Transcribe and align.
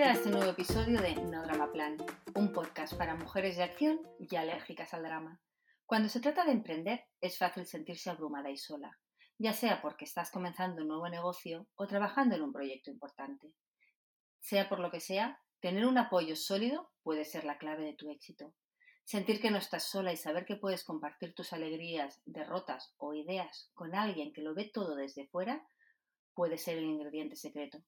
Bienvenida 0.00 0.18
a 0.18 0.24
este 0.24 0.34
nuevo 0.34 0.52
episodio 0.52 1.02
de 1.02 1.14
No 1.30 1.42
Drama 1.42 1.70
Plan, 1.72 1.98
un 2.34 2.54
podcast 2.54 2.94
para 2.94 3.16
mujeres 3.16 3.58
de 3.58 3.64
acción 3.64 4.00
y 4.18 4.34
alérgicas 4.34 4.94
al 4.94 5.02
drama. 5.02 5.42
Cuando 5.84 6.08
se 6.08 6.20
trata 6.20 6.46
de 6.46 6.52
emprender, 6.52 7.04
es 7.20 7.36
fácil 7.36 7.66
sentirse 7.66 8.08
abrumada 8.08 8.50
y 8.50 8.56
sola, 8.56 8.98
ya 9.36 9.52
sea 9.52 9.82
porque 9.82 10.06
estás 10.06 10.30
comenzando 10.30 10.80
un 10.80 10.88
nuevo 10.88 11.06
negocio 11.10 11.68
o 11.74 11.86
trabajando 11.86 12.34
en 12.34 12.40
un 12.40 12.50
proyecto 12.50 12.90
importante. 12.90 13.52
Sea 14.38 14.70
por 14.70 14.80
lo 14.80 14.90
que 14.90 15.00
sea, 15.00 15.38
tener 15.60 15.84
un 15.84 15.98
apoyo 15.98 16.34
sólido 16.34 16.90
puede 17.02 17.26
ser 17.26 17.44
la 17.44 17.58
clave 17.58 17.84
de 17.84 17.92
tu 17.92 18.10
éxito. 18.10 18.54
Sentir 19.04 19.38
que 19.38 19.50
no 19.50 19.58
estás 19.58 19.90
sola 19.90 20.14
y 20.14 20.16
saber 20.16 20.46
que 20.46 20.56
puedes 20.56 20.82
compartir 20.82 21.34
tus 21.34 21.52
alegrías, 21.52 22.22
derrotas 22.24 22.94
o 22.96 23.12
ideas 23.12 23.70
con 23.74 23.94
alguien 23.94 24.32
que 24.32 24.40
lo 24.40 24.54
ve 24.54 24.70
todo 24.72 24.96
desde 24.96 25.28
fuera 25.28 25.62
puede 26.32 26.56
ser 26.56 26.78
el 26.78 26.84
ingrediente 26.84 27.36
secreto. 27.36 27.84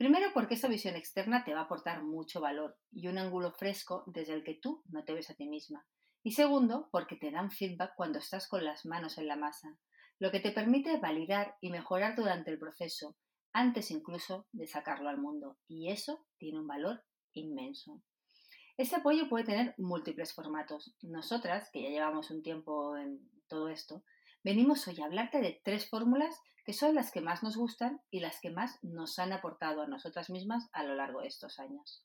Primero 0.00 0.30
porque 0.32 0.54
esa 0.54 0.66
visión 0.66 0.96
externa 0.96 1.44
te 1.44 1.52
va 1.52 1.60
a 1.60 1.64
aportar 1.64 2.02
mucho 2.02 2.40
valor 2.40 2.78
y 2.90 3.08
un 3.08 3.18
ángulo 3.18 3.52
fresco 3.52 4.02
desde 4.06 4.32
el 4.32 4.42
que 4.42 4.54
tú 4.54 4.82
no 4.88 5.04
te 5.04 5.12
ves 5.12 5.28
a 5.28 5.34
ti 5.34 5.46
misma. 5.46 5.86
Y 6.22 6.32
segundo, 6.32 6.88
porque 6.90 7.16
te 7.16 7.30
dan 7.30 7.50
feedback 7.50 7.92
cuando 7.96 8.18
estás 8.18 8.48
con 8.48 8.64
las 8.64 8.86
manos 8.86 9.18
en 9.18 9.26
la 9.28 9.36
masa, 9.36 9.76
lo 10.18 10.30
que 10.30 10.40
te 10.40 10.52
permite 10.52 10.98
validar 10.98 11.54
y 11.60 11.68
mejorar 11.68 12.16
durante 12.16 12.50
el 12.50 12.58
proceso, 12.58 13.18
antes 13.52 13.90
incluso 13.90 14.46
de 14.52 14.66
sacarlo 14.66 15.10
al 15.10 15.18
mundo. 15.18 15.58
Y 15.68 15.90
eso 15.90 16.24
tiene 16.38 16.60
un 16.60 16.66
valor 16.66 17.04
inmenso. 17.34 18.00
Este 18.78 18.96
apoyo 18.96 19.28
puede 19.28 19.44
tener 19.44 19.74
múltiples 19.76 20.32
formatos. 20.32 20.96
Nosotras, 21.02 21.68
que 21.74 21.82
ya 21.82 21.90
llevamos 21.90 22.30
un 22.30 22.42
tiempo 22.42 22.96
en 22.96 23.20
todo 23.48 23.68
esto, 23.68 24.02
venimos 24.42 24.86
hoy 24.88 25.00
a 25.00 25.04
hablarte 25.04 25.40
de 25.40 25.60
tres 25.64 25.88
fórmulas 25.88 26.40
que 26.64 26.72
son 26.72 26.94
las 26.94 27.10
que 27.10 27.20
más 27.20 27.42
nos 27.42 27.56
gustan 27.56 28.00
y 28.10 28.20
las 28.20 28.40
que 28.40 28.50
más 28.50 28.78
nos 28.82 29.18
han 29.18 29.32
aportado 29.32 29.82
a 29.82 29.86
nosotras 29.86 30.30
mismas 30.30 30.68
a 30.72 30.84
lo 30.84 30.94
largo 30.94 31.20
de 31.20 31.28
estos 31.28 31.58
años. 31.58 32.04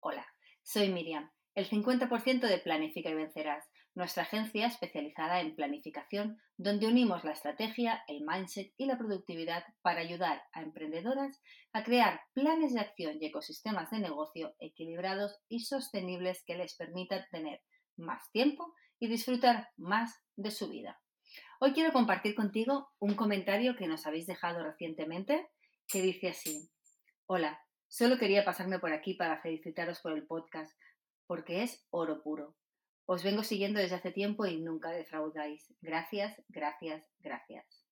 Hola, 0.00 0.26
soy 0.62 0.88
Miriam, 0.88 1.30
el 1.54 1.68
50% 1.68 2.40
de 2.46 2.58
Planifica 2.58 3.10
y 3.10 3.14
Vencerás, 3.14 3.68
nuestra 3.94 4.22
agencia 4.22 4.66
especializada 4.66 5.40
en 5.40 5.54
planificación, 5.56 6.40
donde 6.56 6.86
unimos 6.86 7.24
la 7.24 7.32
estrategia, 7.32 8.02
el 8.06 8.22
mindset 8.24 8.72
y 8.76 8.86
la 8.86 8.96
productividad 8.96 9.64
para 9.82 10.00
ayudar 10.00 10.42
a 10.52 10.62
emprendedoras 10.62 11.42
a 11.72 11.82
crear 11.82 12.20
planes 12.32 12.72
de 12.72 12.80
acción 12.80 13.18
y 13.20 13.26
ecosistemas 13.26 13.90
de 13.90 13.98
negocio 13.98 14.54
equilibrados 14.58 15.38
y 15.48 15.60
sostenibles 15.60 16.44
que 16.46 16.56
les 16.56 16.76
permitan 16.76 17.24
tener 17.30 17.60
más 17.96 18.30
tiempo 18.30 18.74
y 18.98 19.08
disfrutar 19.08 19.68
más 19.76 20.14
de 20.36 20.50
su 20.50 20.68
vida. 20.68 21.00
Hoy 21.62 21.74
quiero 21.74 21.92
compartir 21.92 22.34
contigo 22.34 22.88
un 23.00 23.14
comentario 23.14 23.76
que 23.76 23.86
nos 23.86 24.06
habéis 24.06 24.26
dejado 24.26 24.64
recientemente 24.64 25.50
que 25.86 26.00
dice 26.00 26.30
así, 26.30 26.70
hola, 27.26 27.60
solo 27.86 28.16
quería 28.16 28.46
pasarme 28.46 28.78
por 28.78 28.94
aquí 28.94 29.12
para 29.12 29.42
felicitaros 29.42 30.00
por 30.00 30.12
el 30.12 30.26
podcast, 30.26 30.74
porque 31.26 31.62
es 31.62 31.86
oro 31.90 32.22
puro. 32.22 32.56
Os 33.04 33.22
vengo 33.22 33.42
siguiendo 33.42 33.78
desde 33.78 33.96
hace 33.96 34.10
tiempo 34.10 34.46
y 34.46 34.58
nunca 34.58 34.88
defraudáis. 34.88 35.70
Gracias, 35.82 36.42
gracias, 36.48 37.04
gracias. 37.18 37.84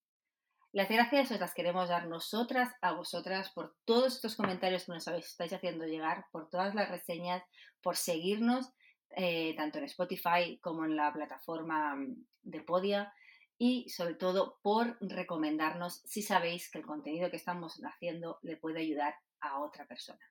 Las 0.73 0.89
gracias 0.89 1.31
os 1.31 1.39
las 1.39 1.53
queremos 1.53 1.91
dar 1.91 2.09
nosotras 2.09 2.73
a 2.81 2.93
vosotras 2.93 3.51
por 3.51 3.77
todos 3.85 4.15
estos 4.15 4.35
comentarios 4.35 4.87
que 4.87 4.93
nos 4.93 5.07
estáis 5.07 5.53
haciendo 5.53 5.85
llegar, 5.85 6.25
por 6.33 6.49
todas 6.49 6.75
las 6.75 6.89
reseñas, 6.89 7.43
por 7.83 7.97
seguirnos 7.99 8.73
eh, 9.11 9.55
tanto 9.59 9.77
en 9.77 9.85
Spotify 9.85 10.59
como 10.63 10.87
en 10.87 10.97
la 10.97 11.13
plataforma 11.13 11.99
de 12.41 12.61
Podia 12.63 13.13
y 13.59 13.89
sobre 13.89 14.15
todo 14.15 14.59
por 14.63 14.97
recomendarnos 15.01 16.01
si 16.05 16.23
sabéis 16.23 16.71
que 16.71 16.79
el 16.79 16.87
contenido 16.87 17.31
que 17.31 17.37
estamos 17.37 17.81
haciendo 17.85 18.39
le 18.43 18.57
puede 18.57 18.81
ayudar 18.81 19.17
a 19.41 19.61
otra 19.61 19.87
persona. 19.87 20.25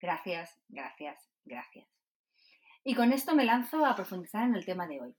Gracias, 0.00 0.58
gracias, 0.68 1.30
gracias. 1.44 1.86
Y 2.82 2.94
con 2.94 3.12
esto 3.12 3.34
me 3.34 3.44
lanzo 3.44 3.84
a 3.84 3.94
profundizar 3.94 4.44
en 4.44 4.54
el 4.54 4.64
tema 4.64 4.86
de 4.86 5.02
hoy, 5.02 5.14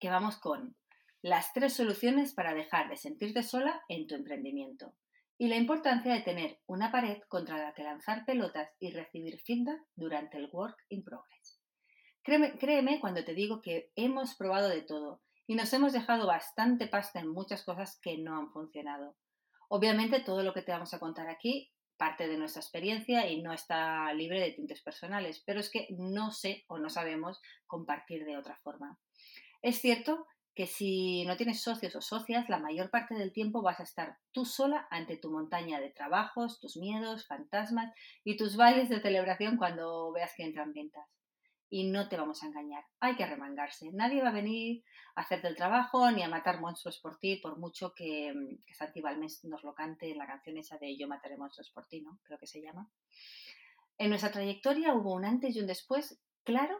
que 0.00 0.10
vamos 0.10 0.36
con 0.36 0.76
las 1.22 1.52
tres 1.52 1.74
soluciones 1.74 2.34
para 2.34 2.54
dejar 2.54 2.88
de 2.88 2.96
sentirte 2.96 3.44
sola 3.44 3.82
en 3.88 4.08
tu 4.08 4.16
emprendimiento 4.16 4.94
y 5.38 5.46
la 5.46 5.56
importancia 5.56 6.12
de 6.12 6.22
tener 6.22 6.60
una 6.66 6.90
pared 6.90 7.18
contra 7.28 7.58
la 7.58 7.72
que 7.74 7.84
lanzar 7.84 8.24
pelotas 8.24 8.68
y 8.80 8.90
recibir 8.90 9.40
feedback 9.40 9.80
durante 9.94 10.36
el 10.36 10.48
work 10.52 10.76
in 10.88 11.04
progress. 11.04 11.60
Créeme, 12.22 12.58
créeme 12.58 13.00
cuando 13.00 13.24
te 13.24 13.34
digo 13.34 13.62
que 13.62 13.92
hemos 13.94 14.34
probado 14.34 14.68
de 14.68 14.82
todo 14.82 15.22
y 15.48 15.54
nos 15.54 15.72
hemos 15.72 15.94
dejado 15.94 16.26
bastante 16.26 16.86
pasta 16.86 17.20
en 17.20 17.28
muchas 17.28 17.64
cosas 17.64 17.98
que 18.02 18.18
no 18.18 18.36
han 18.36 18.52
funcionado. 18.52 19.16
Obviamente 19.68 20.20
todo 20.20 20.42
lo 20.42 20.52
que 20.52 20.60
te 20.60 20.72
vamos 20.72 20.92
a 20.92 21.00
contar 21.00 21.28
aquí 21.28 21.72
parte 21.96 22.28
de 22.28 22.36
nuestra 22.36 22.60
experiencia 22.60 23.26
y 23.28 23.42
no 23.42 23.52
está 23.52 24.12
libre 24.12 24.40
de 24.40 24.52
tintes 24.52 24.82
personales, 24.82 25.42
pero 25.44 25.58
es 25.58 25.70
que 25.70 25.88
no 25.98 26.30
sé 26.30 26.64
o 26.68 26.78
no 26.78 26.90
sabemos 26.90 27.40
compartir 27.66 28.24
de 28.26 28.36
otra 28.36 28.56
forma. 28.62 29.00
Es 29.62 29.80
cierto 29.80 30.26
que 30.54 30.66
si 30.66 31.24
no 31.24 31.36
tienes 31.38 31.62
socios 31.62 31.96
o 31.96 32.02
socias, 32.02 32.48
la 32.50 32.58
mayor 32.58 32.90
parte 32.90 33.14
del 33.14 33.32
tiempo 33.32 33.62
vas 33.62 33.80
a 33.80 33.84
estar 33.84 34.18
tú 34.32 34.44
sola 34.44 34.86
ante 34.90 35.16
tu 35.16 35.30
montaña 35.30 35.80
de 35.80 35.90
trabajos, 35.90 36.60
tus 36.60 36.76
miedos, 36.76 37.26
fantasmas 37.26 37.92
y 38.22 38.36
tus 38.36 38.56
bailes 38.56 38.90
de 38.90 39.00
celebración 39.00 39.56
cuando 39.56 40.12
veas 40.12 40.32
que 40.36 40.44
entran 40.44 40.74
ventas 40.74 41.17
y 41.70 41.90
no 41.90 42.08
te 42.08 42.16
vamos 42.16 42.42
a 42.42 42.46
engañar. 42.46 42.84
Hay 43.00 43.16
que 43.16 43.26
remangarse. 43.26 43.90
Nadie 43.92 44.22
va 44.22 44.30
a 44.30 44.32
venir 44.32 44.84
a 45.14 45.22
hacerte 45.22 45.48
el 45.48 45.56
trabajo 45.56 46.10
ni 46.10 46.22
a 46.22 46.28
matar 46.28 46.60
monstruos 46.60 46.98
por 46.98 47.18
ti, 47.18 47.36
por 47.36 47.58
mucho 47.58 47.92
que, 47.94 48.32
mm, 48.32 48.64
que 48.66 48.74
Santi 48.74 49.00
Balmes 49.00 49.44
nos 49.44 49.62
lo 49.64 49.74
cante 49.74 50.10
en 50.10 50.18
la 50.18 50.26
canción 50.26 50.56
esa 50.56 50.78
de 50.78 50.96
Yo 50.96 51.08
mataré 51.08 51.36
monstruos 51.36 51.70
por 51.70 51.86
ti, 51.86 52.00
¿no? 52.00 52.18
Creo 52.22 52.38
que 52.38 52.46
se 52.46 52.62
llama. 52.62 52.90
En 53.98 54.10
nuestra 54.10 54.30
trayectoria 54.30 54.94
hubo 54.94 55.12
un 55.12 55.24
antes 55.24 55.54
y 55.56 55.60
un 55.60 55.66
después, 55.66 56.20
claro, 56.44 56.78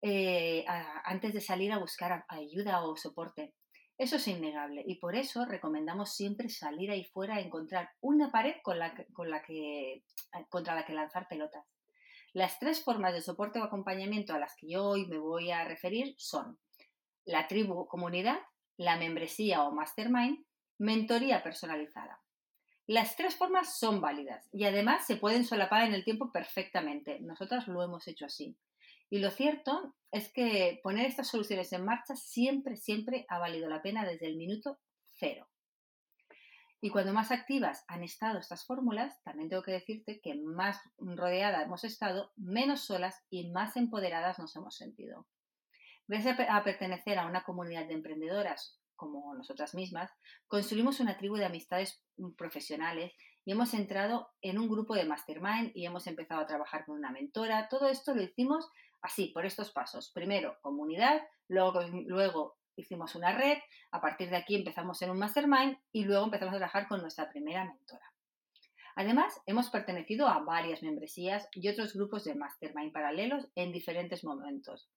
eh, 0.00 0.64
antes 1.04 1.34
de 1.34 1.40
salir 1.40 1.72
a 1.72 1.78
buscar 1.78 2.24
ayuda 2.28 2.84
o 2.84 2.96
soporte. 2.96 3.54
Eso 3.98 4.16
es 4.16 4.28
innegable 4.28 4.84
y 4.86 4.96
por 4.96 5.16
eso 5.16 5.46
recomendamos 5.46 6.14
siempre 6.14 6.50
salir 6.50 6.90
ahí 6.90 7.04
fuera 7.04 7.36
a 7.36 7.40
encontrar 7.40 7.90
una 8.00 8.30
pared 8.30 8.56
con 8.62 8.78
la 8.78 8.94
que, 8.94 10.04
contra 10.50 10.74
la 10.74 10.84
que 10.84 10.92
lanzar 10.92 11.26
pelotas. 11.28 11.64
Las 12.36 12.58
tres 12.58 12.84
formas 12.84 13.14
de 13.14 13.22
soporte 13.22 13.58
o 13.58 13.64
acompañamiento 13.64 14.34
a 14.34 14.38
las 14.38 14.54
que 14.56 14.68
yo 14.68 14.84
hoy 14.84 15.06
me 15.06 15.16
voy 15.16 15.52
a 15.52 15.64
referir 15.64 16.14
son 16.18 16.58
la 17.24 17.48
tribu 17.48 17.86
comunidad, 17.86 18.38
la 18.76 18.98
membresía 18.98 19.62
o 19.62 19.72
mastermind, 19.72 20.44
mentoría 20.76 21.42
personalizada. 21.42 22.20
Las 22.86 23.16
tres 23.16 23.36
formas 23.36 23.78
son 23.78 24.02
válidas 24.02 24.50
y 24.52 24.64
además 24.64 25.06
se 25.06 25.16
pueden 25.16 25.46
solapar 25.46 25.86
en 25.86 25.94
el 25.94 26.04
tiempo 26.04 26.30
perfectamente. 26.30 27.20
Nosotras 27.20 27.68
lo 27.68 27.82
hemos 27.82 28.06
hecho 28.06 28.26
así. 28.26 28.54
Y 29.08 29.20
lo 29.20 29.30
cierto 29.30 29.94
es 30.10 30.30
que 30.30 30.78
poner 30.82 31.06
estas 31.06 31.28
soluciones 31.28 31.72
en 31.72 31.86
marcha 31.86 32.16
siempre, 32.16 32.76
siempre 32.76 33.24
ha 33.30 33.38
valido 33.38 33.66
la 33.70 33.80
pena 33.80 34.04
desde 34.04 34.26
el 34.26 34.36
minuto 34.36 34.78
cero. 35.10 35.48
Y 36.80 36.90
cuando 36.90 37.12
más 37.12 37.30
activas 37.30 37.84
han 37.88 38.02
estado 38.02 38.38
estas 38.38 38.66
fórmulas, 38.66 39.22
también 39.22 39.48
tengo 39.48 39.62
que 39.62 39.72
decirte 39.72 40.20
que 40.20 40.34
más 40.34 40.80
rodeadas 40.98 41.64
hemos 41.64 41.84
estado, 41.84 42.32
menos 42.36 42.82
solas 42.82 43.24
y 43.30 43.50
más 43.50 43.76
empoderadas 43.76 44.38
nos 44.38 44.54
hemos 44.56 44.76
sentido. 44.76 45.26
Gracias 46.06 46.38
a 46.48 46.62
pertenecer 46.62 47.18
a 47.18 47.26
una 47.26 47.42
comunidad 47.42 47.86
de 47.86 47.94
emprendedoras 47.94 48.78
como 48.96 49.34
nosotras 49.34 49.74
mismas, 49.74 50.10
construimos 50.48 51.00
una 51.00 51.16
tribu 51.18 51.36
de 51.36 51.44
amistades 51.44 52.02
profesionales 52.36 53.12
y 53.44 53.52
hemos 53.52 53.74
entrado 53.74 54.28
en 54.40 54.58
un 54.58 54.68
grupo 54.68 54.94
de 54.94 55.04
mastermind 55.04 55.70
y 55.74 55.86
hemos 55.86 56.06
empezado 56.06 56.40
a 56.40 56.46
trabajar 56.46 56.84
con 56.84 56.96
una 56.96 57.12
mentora. 57.12 57.68
Todo 57.68 57.88
esto 57.88 58.14
lo 58.14 58.22
hicimos 58.22 58.68
así, 59.02 59.28
por 59.28 59.46
estos 59.46 59.70
pasos. 59.70 60.10
Primero, 60.12 60.56
comunidad, 60.62 61.22
luego, 61.46 61.80
luego 62.06 62.56
hicimos 62.76 63.14
una 63.14 63.32
red, 63.32 63.58
a 63.90 64.00
partir 64.00 64.30
de 64.30 64.36
aquí 64.36 64.54
empezamos 64.54 65.00
en 65.02 65.10
un 65.10 65.18
mastermind 65.18 65.76
y 65.92 66.04
luego 66.04 66.24
empezamos 66.24 66.54
a 66.54 66.58
trabajar 66.58 66.88
con 66.88 67.00
nuestra 67.00 67.28
primera 67.30 67.64
mentora. 67.64 68.12
Además, 68.94 69.40
hemos 69.44 69.68
pertenecido 69.68 70.26
a 70.26 70.38
varias 70.38 70.82
membresías 70.82 71.48
y 71.52 71.68
otros 71.68 71.92
grupos 71.92 72.24
de 72.24 72.34
mastermind 72.34 72.92
paralelos 72.92 73.46
en 73.54 73.72
diferentes 73.72 74.24
momentos, 74.24 74.90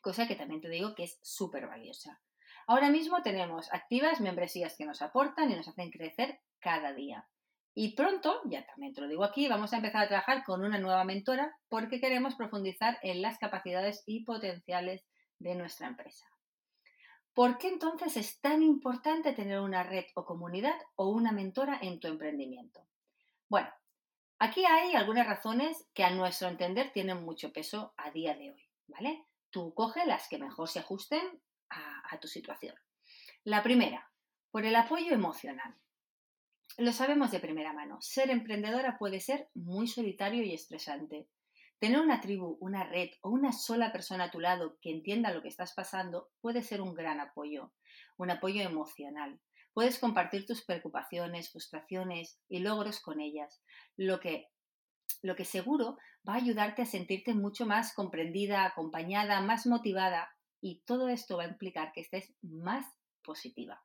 cosa 0.00 0.26
que 0.26 0.36
también 0.36 0.62
te 0.62 0.70
digo 0.70 0.94
que 0.94 1.04
es 1.04 1.18
súper 1.22 1.66
valiosa. 1.66 2.20
Ahora 2.66 2.88
mismo 2.88 3.22
tenemos 3.22 3.72
activas 3.72 4.20
membresías 4.20 4.76
que 4.76 4.86
nos 4.86 5.02
aportan 5.02 5.50
y 5.50 5.56
nos 5.56 5.68
hacen 5.68 5.90
crecer 5.90 6.40
cada 6.60 6.94
día. 6.94 7.28
Y 7.74 7.94
pronto, 7.94 8.40
ya 8.46 8.64
también 8.64 8.94
te 8.94 9.00
lo 9.00 9.08
digo 9.08 9.24
aquí, 9.24 9.48
vamos 9.48 9.72
a 9.72 9.76
empezar 9.76 10.04
a 10.04 10.08
trabajar 10.08 10.44
con 10.44 10.64
una 10.64 10.78
nueva 10.78 11.04
mentora 11.04 11.54
porque 11.68 12.00
queremos 12.00 12.36
profundizar 12.36 12.98
en 13.02 13.22
las 13.22 13.38
capacidades 13.38 14.02
y 14.06 14.24
potenciales 14.24 15.04
de 15.38 15.54
nuestra 15.56 15.88
empresa. 15.88 16.29
¿Por 17.34 17.58
qué 17.58 17.68
entonces 17.68 18.16
es 18.16 18.40
tan 18.40 18.62
importante 18.62 19.32
tener 19.32 19.60
una 19.60 19.82
red 19.82 20.04
o 20.14 20.24
comunidad 20.24 20.78
o 20.96 21.08
una 21.08 21.32
mentora 21.32 21.78
en 21.80 22.00
tu 22.00 22.08
emprendimiento? 22.08 22.86
Bueno, 23.48 23.68
aquí 24.38 24.64
hay 24.64 24.94
algunas 24.94 25.26
razones 25.26 25.88
que 25.94 26.04
a 26.04 26.10
nuestro 26.10 26.48
entender 26.48 26.92
tienen 26.92 27.22
mucho 27.24 27.52
peso 27.52 27.94
a 27.96 28.10
día 28.10 28.34
de 28.34 28.50
hoy, 28.50 28.68
¿vale? 28.88 29.26
Tú 29.50 29.74
coge 29.74 30.06
las 30.06 30.28
que 30.28 30.38
mejor 30.38 30.68
se 30.68 30.80
ajusten 30.80 31.40
a, 31.68 32.14
a 32.14 32.18
tu 32.20 32.26
situación. 32.28 32.74
La 33.44 33.62
primera, 33.62 34.10
por 34.50 34.66
el 34.66 34.74
apoyo 34.74 35.12
emocional. 35.12 35.76
Lo 36.78 36.92
sabemos 36.92 37.30
de 37.30 37.40
primera 37.40 37.72
mano, 37.72 38.00
ser 38.00 38.30
emprendedora 38.30 38.98
puede 38.98 39.20
ser 39.20 39.48
muy 39.54 39.86
solitario 39.86 40.42
y 40.42 40.54
estresante. 40.54 41.28
Tener 41.80 41.98
una 41.98 42.20
tribu, 42.20 42.58
una 42.60 42.84
red 42.84 43.08
o 43.22 43.30
una 43.30 43.52
sola 43.52 43.90
persona 43.90 44.24
a 44.24 44.30
tu 44.30 44.38
lado 44.38 44.76
que 44.82 44.90
entienda 44.90 45.32
lo 45.32 45.40
que 45.40 45.48
estás 45.48 45.72
pasando 45.72 46.28
puede 46.42 46.62
ser 46.62 46.82
un 46.82 46.92
gran 46.92 47.20
apoyo, 47.20 47.72
un 48.18 48.30
apoyo 48.30 48.60
emocional. 48.60 49.40
Puedes 49.72 49.98
compartir 49.98 50.44
tus 50.44 50.62
preocupaciones, 50.62 51.50
frustraciones 51.50 52.38
y 52.50 52.58
logros 52.58 53.00
con 53.00 53.18
ellas, 53.18 53.62
lo 53.96 54.20
que, 54.20 54.48
lo 55.22 55.36
que 55.36 55.46
seguro 55.46 55.96
va 56.28 56.34
a 56.34 56.36
ayudarte 56.36 56.82
a 56.82 56.86
sentirte 56.86 57.32
mucho 57.32 57.64
más 57.64 57.94
comprendida, 57.94 58.66
acompañada, 58.66 59.40
más 59.40 59.66
motivada 59.66 60.28
y 60.60 60.82
todo 60.84 61.08
esto 61.08 61.38
va 61.38 61.44
a 61.44 61.48
implicar 61.48 61.92
que 61.92 62.02
estés 62.02 62.34
más 62.42 62.84
positiva. 63.22 63.82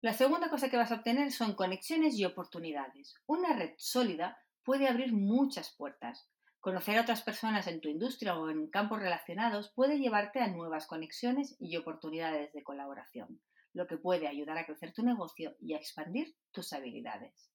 La 0.00 0.14
segunda 0.14 0.48
cosa 0.48 0.70
que 0.70 0.78
vas 0.78 0.90
a 0.90 0.96
obtener 0.96 1.32
son 1.32 1.54
conexiones 1.54 2.18
y 2.18 2.24
oportunidades. 2.24 3.14
Una 3.26 3.54
red 3.54 3.74
sólida 3.76 4.38
puede 4.64 4.88
abrir 4.88 5.12
muchas 5.12 5.74
puertas. 5.76 6.28
Conocer 6.60 6.96
a 6.96 7.02
otras 7.02 7.22
personas 7.22 7.66
en 7.66 7.80
tu 7.80 7.88
industria 7.88 8.36
o 8.36 8.48
en 8.48 8.68
campos 8.70 8.98
relacionados 8.98 9.70
puede 9.74 9.98
llevarte 9.98 10.40
a 10.40 10.48
nuevas 10.48 10.86
conexiones 10.86 11.56
y 11.60 11.76
oportunidades 11.76 12.52
de 12.52 12.62
colaboración, 12.62 13.40
lo 13.74 13.86
que 13.86 13.98
puede 13.98 14.26
ayudar 14.26 14.56
a 14.56 14.64
crecer 14.64 14.92
tu 14.94 15.02
negocio 15.02 15.54
y 15.60 15.74
a 15.74 15.76
expandir 15.76 16.34
tus 16.52 16.72
habilidades. 16.72 17.50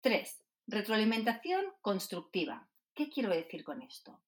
3. 0.00 0.42
Retroalimentación 0.66 1.66
constructiva. 1.82 2.68
¿Qué 2.94 3.10
quiero 3.10 3.28
decir 3.28 3.64
con 3.64 3.82
esto? 3.82 4.22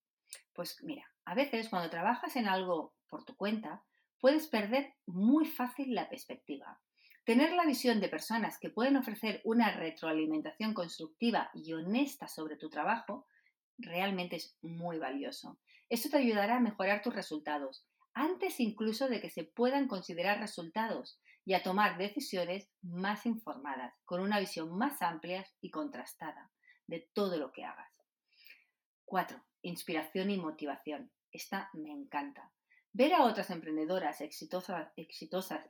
Pues 0.53 0.83
mira, 0.83 1.11
a 1.25 1.35
veces 1.35 1.69
cuando 1.69 1.89
trabajas 1.89 2.37
en 2.37 2.49
algo 2.49 2.95
por 3.09 3.25
tu 3.25 3.37
cuenta, 3.37 3.83
puedes 4.21 4.49
perder 4.49 4.95
muy 5.07 5.47
fácil 5.47 5.95
la 5.95 6.09
perspectiva. 6.09 6.81
Tener 7.27 7.55
la 7.55 7.67
visión 7.67 8.01
de 8.01 8.09
personas 8.09 8.57
que 8.57 8.71
pueden 8.71 8.97
ofrecer 8.97 9.41
una 9.43 9.73
retroalimentación 9.73 10.73
constructiva 10.75 11.51
y 11.55 11.73
honesta 11.73 12.29
sobre 12.29 12.57
tu 12.57 12.71
trabajo 12.71 13.27
realmente 13.79 14.37
es 14.37 14.57
muy 14.63 14.99
valioso. 14.99 15.59
Esto 15.89 16.09
te 16.09 16.19
ayudará 16.19 16.59
a 16.59 16.61
mejorar 16.61 17.03
tus 17.03 17.13
resultados, 17.13 17.85
antes 18.15 18.61
incluso 18.61 19.09
de 19.09 19.21
que 19.21 19.29
se 19.29 19.43
puedan 19.43 19.89
considerar 19.89 20.39
resultados 20.39 21.21
y 21.45 21.55
a 21.55 21.65
tomar 21.65 21.99
decisiones 21.99 22.71
más 22.81 23.27
informadas, 23.27 23.93
con 24.05 24.21
una 24.21 24.39
visión 24.39 24.79
más 24.79 25.03
amplia 25.03 25.45
y 25.61 25.73
contrastada 25.73 26.53
de 26.87 27.11
todo 27.13 27.39
lo 27.39 27.51
que 27.51 27.65
hagas. 27.65 27.91
4. 29.05 29.43
Inspiración 29.63 30.31
y 30.31 30.37
motivación. 30.37 31.11
Esta 31.33 31.71
me 31.73 31.91
encanta. 31.91 32.53
Ver 32.99 33.13
a 33.13 33.25
otras 33.25 33.51
emprendedoras 33.51 34.23
exitosas, 34.23 34.89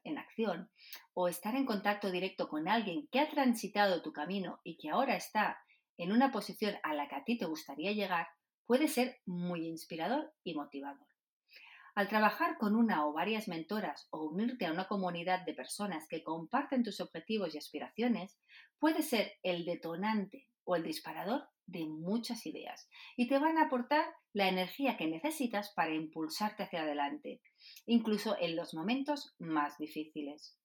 en 0.05 0.17
acción 0.17 0.71
o 1.13 1.27
estar 1.27 1.57
en 1.57 1.67
contacto 1.67 2.13
directo 2.13 2.49
con 2.49 2.69
alguien 2.69 3.09
que 3.11 3.19
ha 3.19 3.29
transitado 3.29 4.01
tu 4.01 4.13
camino 4.13 4.61
y 4.63 4.79
que 4.79 4.91
ahora 4.91 5.17
está 5.17 5.59
en 5.97 6.13
una 6.13 6.31
posición 6.31 6.77
a 6.85 6.95
la 6.95 7.09
que 7.09 7.17
a 7.17 7.25
ti 7.25 7.37
te 7.37 7.47
gustaría 7.47 7.91
llegar 7.91 8.29
puede 8.65 8.87
ser 8.87 9.19
muy 9.27 9.67
inspirador 9.67 10.33
y 10.45 10.55
motivador. 10.55 11.09
Al 11.97 12.07
trabajar 12.07 12.59
con 12.59 12.77
una 12.77 13.05
o 13.05 13.13
varias 13.13 13.49
mentoras 13.49 14.07
o 14.11 14.23
unirte 14.23 14.65
a 14.67 14.71
una 14.73 14.87
comunidad 14.87 15.45
de 15.45 15.55
personas 15.55 16.07
que 16.09 16.23
comparten 16.23 16.85
tus 16.85 17.01
objetivos 17.01 17.57
y 17.57 17.59
aspiraciones, 17.59 18.39
puede 18.79 19.03
ser 19.03 19.33
el 19.43 19.65
detonante 19.65 20.47
o 20.67 20.77
el 20.77 20.83
disparador 20.83 21.49
de 21.67 21.87
muchas 21.87 22.45
ideas 22.47 22.89
y 23.17 23.29
te 23.29 23.39
van 23.39 23.59
a 23.59 23.67
aportar 23.67 24.05
la 24.33 24.49
energía 24.49 24.97
que 24.97 25.07
necesitas 25.07 25.73
para 25.75 25.95
impulsarte 25.95 26.65
hacia 26.65 26.83
adelante, 26.83 27.41
incluso 27.87 28.37
en 28.39 28.55
los 28.55 28.75
momentos 28.75 29.35
más 29.39 29.79
difíciles. 29.79 30.59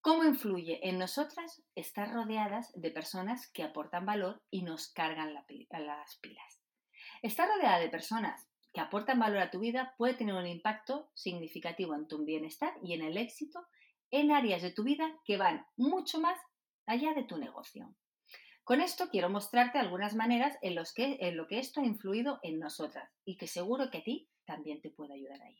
¿Cómo 0.00 0.24
influye 0.24 0.88
en 0.88 0.98
nosotras 0.98 1.62
estar 1.74 2.12
rodeadas 2.12 2.72
de 2.74 2.90
personas 2.90 3.50
que 3.52 3.62
aportan 3.62 4.04
valor 4.06 4.42
y 4.50 4.62
nos 4.62 4.88
cargan 4.92 5.32
las 5.34 5.46
pilas? 6.20 6.60
Estar 7.22 7.48
rodeada 7.48 7.78
de 7.78 7.88
personas 7.88 8.48
que 8.72 8.80
aportan 8.80 9.20
valor 9.20 9.38
a 9.38 9.50
tu 9.50 9.60
vida 9.60 9.94
puede 9.98 10.14
tener 10.14 10.34
un 10.34 10.46
impacto 10.46 11.10
significativo 11.14 11.94
en 11.94 12.08
tu 12.08 12.24
bienestar 12.24 12.74
y 12.82 12.94
en 12.94 13.02
el 13.02 13.16
éxito 13.16 13.60
en 14.10 14.32
áreas 14.32 14.62
de 14.62 14.72
tu 14.72 14.82
vida 14.82 15.08
que 15.24 15.36
van 15.36 15.66
mucho 15.76 16.20
más 16.20 16.38
allá 16.86 17.14
de 17.14 17.22
tu 17.22 17.38
negocio. 17.38 17.94
Con 18.64 18.80
esto 18.80 19.08
quiero 19.10 19.28
mostrarte 19.28 19.78
algunas 19.78 20.14
maneras 20.14 20.56
en, 20.62 20.76
los 20.76 20.94
que, 20.94 21.18
en 21.20 21.36
lo 21.36 21.48
que 21.48 21.58
esto 21.58 21.80
ha 21.80 21.84
influido 21.84 22.38
en 22.42 22.60
nosotras 22.60 23.10
y 23.24 23.36
que 23.36 23.48
seguro 23.48 23.90
que 23.90 23.98
a 23.98 24.04
ti 24.04 24.28
también 24.44 24.80
te 24.80 24.90
puede 24.90 25.14
ayudar 25.14 25.40
ahí. 25.42 25.58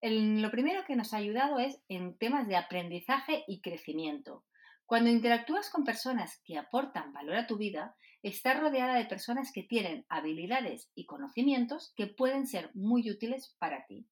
lo 0.00 0.50
primero 0.50 0.84
que 0.84 0.96
nos 0.96 1.14
ha 1.14 1.18
ayudado 1.18 1.60
es 1.60 1.80
en 1.88 2.18
temas 2.18 2.48
de 2.48 2.56
aprendizaje 2.56 3.44
y 3.46 3.60
crecimiento. 3.60 4.44
Cuando 4.86 5.08
interactúas 5.08 5.70
con 5.70 5.84
personas 5.84 6.42
que 6.44 6.58
aportan 6.58 7.12
valor 7.12 7.36
a 7.36 7.46
tu 7.46 7.56
vida, 7.56 7.96
estás 8.22 8.58
rodeada 8.58 8.96
de 8.96 9.06
personas 9.06 9.52
que 9.52 9.62
tienen 9.62 10.04
habilidades 10.08 10.90
y 10.94 11.06
conocimientos 11.06 11.94
que 11.96 12.06
pueden 12.06 12.46
ser 12.46 12.70
muy 12.74 13.08
útiles 13.08 13.54
para 13.58 13.86
ti. 13.86 14.06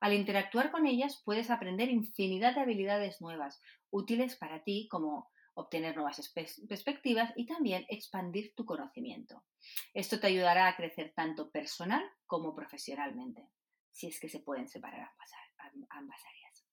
Al 0.00 0.12
interactuar 0.12 0.70
con 0.70 0.86
ellas 0.86 1.22
puedes 1.24 1.50
aprender 1.50 1.88
infinidad 1.88 2.54
de 2.54 2.60
habilidades 2.60 3.20
nuevas, 3.20 3.62
útiles 3.90 4.36
para 4.36 4.62
ti 4.62 4.86
como 4.90 5.30
obtener 5.56 5.96
nuevas 5.96 6.32
perspectivas 6.68 7.32
y 7.34 7.46
también 7.46 7.86
expandir 7.88 8.54
tu 8.54 8.66
conocimiento. 8.66 9.42
Esto 9.94 10.20
te 10.20 10.26
ayudará 10.26 10.68
a 10.68 10.76
crecer 10.76 11.12
tanto 11.16 11.50
personal 11.50 12.04
como 12.26 12.54
profesionalmente, 12.54 13.48
si 13.90 14.08
es 14.08 14.20
que 14.20 14.28
se 14.28 14.40
pueden 14.40 14.68
separar 14.68 15.10
ambas, 15.88 16.20
áreas. 16.26 16.66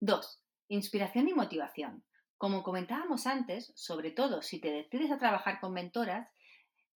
2. 0.00 0.42
Inspiración 0.68 1.28
y 1.28 1.34
motivación. 1.34 2.04
Como 2.38 2.62
comentábamos 2.62 3.26
antes, 3.26 3.72
sobre 3.76 4.10
todo 4.10 4.40
si 4.40 4.60
te 4.60 4.70
decides 4.70 5.10
a 5.10 5.18
trabajar 5.18 5.60
con 5.60 5.74
mentoras, 5.74 6.28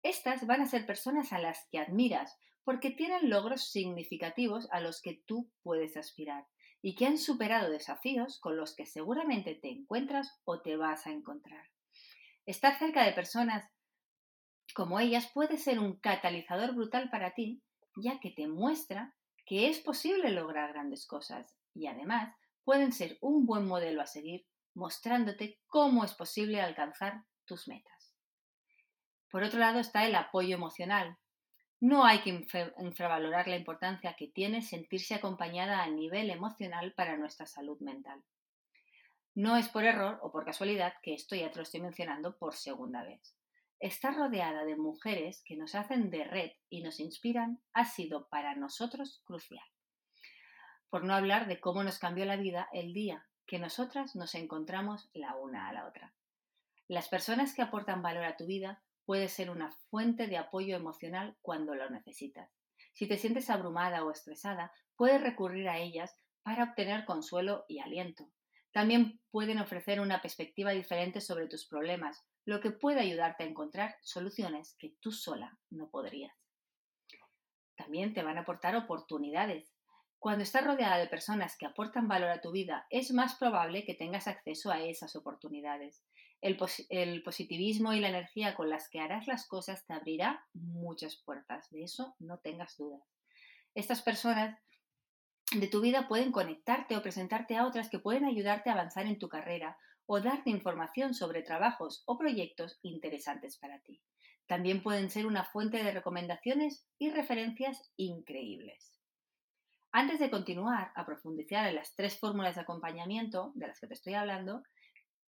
estas 0.02 0.46
van 0.46 0.62
a 0.62 0.66
ser 0.66 0.86
personas 0.86 1.34
a 1.34 1.38
las 1.38 1.68
que 1.70 1.78
admiras 1.78 2.38
porque 2.64 2.90
tienen 2.90 3.28
logros 3.28 3.70
significativos 3.70 4.68
a 4.70 4.80
los 4.80 5.02
que 5.02 5.22
tú 5.26 5.50
puedes 5.62 5.98
aspirar 5.98 6.46
y 6.82 6.94
que 6.94 7.06
han 7.06 7.18
superado 7.18 7.70
desafíos 7.70 8.38
con 8.40 8.56
los 8.56 8.74
que 8.74 8.86
seguramente 8.86 9.54
te 9.54 9.70
encuentras 9.70 10.40
o 10.44 10.60
te 10.60 10.76
vas 10.76 11.06
a 11.06 11.10
encontrar. 11.10 11.64
Estar 12.46 12.78
cerca 12.78 13.04
de 13.04 13.12
personas 13.12 13.70
como 14.74 15.00
ellas 15.00 15.30
puede 15.32 15.58
ser 15.58 15.78
un 15.78 15.98
catalizador 15.98 16.74
brutal 16.74 17.10
para 17.10 17.34
ti, 17.34 17.62
ya 17.96 18.20
que 18.20 18.30
te 18.30 18.46
muestra 18.46 19.14
que 19.44 19.68
es 19.68 19.80
posible 19.80 20.30
lograr 20.30 20.72
grandes 20.72 21.06
cosas 21.06 21.56
y 21.74 21.86
además 21.86 22.34
pueden 22.64 22.92
ser 22.92 23.18
un 23.20 23.46
buen 23.46 23.66
modelo 23.66 24.00
a 24.00 24.06
seguir 24.06 24.46
mostrándote 24.74 25.58
cómo 25.66 26.04
es 26.04 26.14
posible 26.14 26.60
alcanzar 26.60 27.24
tus 27.44 27.66
metas. 27.66 28.14
Por 29.30 29.42
otro 29.42 29.58
lado 29.58 29.80
está 29.80 30.06
el 30.06 30.14
apoyo 30.14 30.54
emocional, 30.54 31.18
no 31.80 32.04
hay 32.04 32.20
que 32.20 32.46
infravalorar 32.78 33.48
la 33.48 33.56
importancia 33.56 34.14
que 34.14 34.28
tiene 34.28 34.60
sentirse 34.60 35.14
acompañada 35.14 35.82
a 35.82 35.88
nivel 35.88 36.28
emocional 36.28 36.92
para 36.92 37.16
nuestra 37.16 37.46
salud 37.46 37.80
mental. 37.80 38.22
No 39.34 39.56
es 39.56 39.68
por 39.68 39.84
error 39.84 40.18
o 40.22 40.30
por 40.30 40.44
casualidad 40.44 40.92
que 41.02 41.14
esto 41.14 41.34
ya 41.34 41.50
te 41.50 41.56
lo 41.56 41.62
estoy 41.62 41.80
mencionando 41.80 42.36
por 42.36 42.54
segunda 42.54 43.02
vez. 43.02 43.34
Estar 43.78 44.14
rodeada 44.14 44.66
de 44.66 44.76
mujeres 44.76 45.42
que 45.46 45.56
nos 45.56 45.74
hacen 45.74 46.10
de 46.10 46.24
red 46.24 46.50
y 46.68 46.82
nos 46.82 47.00
inspiran 47.00 47.62
ha 47.72 47.86
sido 47.86 48.28
para 48.28 48.54
nosotros 48.54 49.22
crucial. 49.24 49.64
Por 50.90 51.04
no 51.04 51.14
hablar 51.14 51.48
de 51.48 51.60
cómo 51.60 51.82
nos 51.82 51.98
cambió 51.98 52.26
la 52.26 52.36
vida 52.36 52.68
el 52.72 52.92
día 52.92 53.26
que 53.46 53.58
nosotras 53.58 54.14
nos 54.16 54.34
encontramos 54.34 55.08
la 55.14 55.34
una 55.36 55.68
a 55.68 55.72
la 55.72 55.86
otra. 55.86 56.12
Las 56.88 57.08
personas 57.08 57.54
que 57.54 57.62
aportan 57.62 58.02
valor 58.02 58.24
a 58.24 58.36
tu 58.36 58.44
vida 58.44 58.82
puede 59.10 59.28
ser 59.28 59.50
una 59.50 59.72
fuente 59.90 60.28
de 60.28 60.36
apoyo 60.36 60.76
emocional 60.76 61.36
cuando 61.42 61.74
lo 61.74 61.90
necesitas. 61.90 62.48
Si 62.92 63.08
te 63.08 63.18
sientes 63.18 63.50
abrumada 63.50 64.04
o 64.04 64.12
estresada, 64.12 64.72
puedes 64.94 65.20
recurrir 65.20 65.68
a 65.68 65.78
ellas 65.78 66.16
para 66.44 66.62
obtener 66.62 67.04
consuelo 67.06 67.64
y 67.66 67.80
aliento. 67.80 68.30
También 68.70 69.20
pueden 69.32 69.58
ofrecer 69.58 69.98
una 69.98 70.22
perspectiva 70.22 70.70
diferente 70.70 71.20
sobre 71.20 71.48
tus 71.48 71.66
problemas, 71.66 72.24
lo 72.44 72.60
que 72.60 72.70
puede 72.70 73.00
ayudarte 73.00 73.42
a 73.42 73.48
encontrar 73.48 73.96
soluciones 74.00 74.76
que 74.78 74.94
tú 75.00 75.10
sola 75.10 75.58
no 75.70 75.90
podrías. 75.90 76.36
También 77.74 78.14
te 78.14 78.22
van 78.22 78.38
a 78.38 78.42
aportar 78.42 78.76
oportunidades. 78.76 79.74
Cuando 80.20 80.44
estás 80.44 80.64
rodeada 80.64 80.98
de 80.98 81.08
personas 81.08 81.56
que 81.58 81.66
aportan 81.66 82.06
valor 82.06 82.30
a 82.30 82.40
tu 82.40 82.52
vida, 82.52 82.86
es 82.90 83.10
más 83.10 83.34
probable 83.34 83.84
que 83.84 83.94
tengas 83.94 84.28
acceso 84.28 84.70
a 84.70 84.80
esas 84.80 85.16
oportunidades. 85.16 86.00
El, 86.40 87.22
positivismo 87.22 87.92
y 87.92 88.00
la 88.00 88.08
energía 88.08 88.54
con 88.54 88.70
las 88.70 88.88
que 88.88 89.00
harás 89.00 89.26
las 89.26 89.46
cosas 89.46 89.84
te 89.86 89.92
abrirá 89.92 90.46
muchas 90.54 91.16
puertas, 91.16 91.68
de 91.70 91.82
eso 91.84 92.14
no 92.18 92.38
tengas 92.38 92.76
dudas. 92.78 93.02
Estas 93.74 94.02
personas 94.02 94.58
de 95.52 95.66
tu 95.66 95.80
vida 95.80 96.08
pueden 96.08 96.32
conectarte 96.32 96.96
o 96.96 97.02
presentarte 97.02 97.56
a 97.56 97.66
otras 97.66 97.90
que 97.90 97.98
pueden 97.98 98.24
ayudarte 98.24 98.70
a 98.70 98.72
avanzar 98.72 99.06
en 99.06 99.18
tu 99.18 99.28
carrera 99.28 99.76
o 100.06 100.20
darte 100.20 100.50
información 100.50 101.14
sobre 101.14 101.42
trabajos 101.42 102.02
o 102.06 102.18
proyectos 102.18 102.78
interesantes 102.82 103.58
para 103.58 103.80
ti. 103.80 104.00
También 104.46 104.82
pueden 104.82 105.10
ser 105.10 105.26
una 105.26 105.44
fuente 105.44 105.84
de 105.84 105.92
recomendaciones 105.92 106.84
y 106.98 107.10
referencias 107.10 107.92
increíbles. 107.96 108.98
Antes 109.92 110.18
de 110.20 110.30
continuar 110.30 110.90
a 110.94 111.04
profundizar 111.04 111.68
en 111.68 111.74
las 111.76 111.94
tres 111.94 112.18
fórmulas 112.18 112.54
de 112.54 112.62
acompañamiento 112.62 113.52
de 113.54 113.68
las 113.68 113.78
que 113.78 113.86
te 113.86 113.94
estoy 113.94 114.14
hablando, 114.14 114.62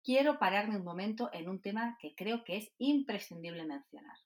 quiero 0.02 0.38
pararme 0.38 0.76
un 0.76 0.84
momento 0.84 1.30
en 1.32 1.48
un 1.48 1.60
tema 1.60 1.96
que 2.00 2.14
creo 2.14 2.44
que 2.44 2.56
es 2.56 2.72
imprescindible 2.78 3.64
mencionar. 3.64 4.16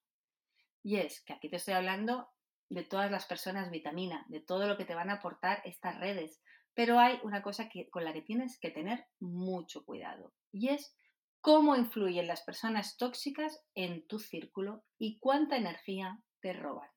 Y 0.82 0.96
es 0.96 1.22
que 1.24 1.32
aquí 1.32 1.48
te 1.48 1.56
estoy 1.56 1.74
hablando 1.74 2.28
de 2.68 2.84
todas 2.84 3.10
las 3.10 3.26
personas 3.26 3.70
vitamina, 3.70 4.24
de 4.28 4.40
todo 4.40 4.66
lo 4.66 4.76
que 4.76 4.84
te 4.84 4.94
van 4.94 5.10
a 5.10 5.14
aportar 5.14 5.62
estas 5.64 5.98
redes. 5.98 6.42
Pero 6.74 6.98
hay 6.98 7.18
una 7.22 7.42
cosa 7.42 7.68
que, 7.68 7.88
con 7.90 8.04
la 8.04 8.12
que 8.12 8.22
tienes 8.22 8.58
que 8.58 8.70
tener 8.70 9.06
mucho 9.20 9.84
cuidado 9.84 10.32
y 10.50 10.68
es 10.68 10.96
cómo 11.40 11.76
influyen 11.76 12.26
las 12.26 12.42
personas 12.42 12.96
tóxicas 12.96 13.62
en 13.74 14.06
tu 14.06 14.18
círculo 14.18 14.84
y 14.98 15.18
cuánta 15.18 15.56
energía 15.56 16.20
te 16.40 16.52
roban. 16.52 16.88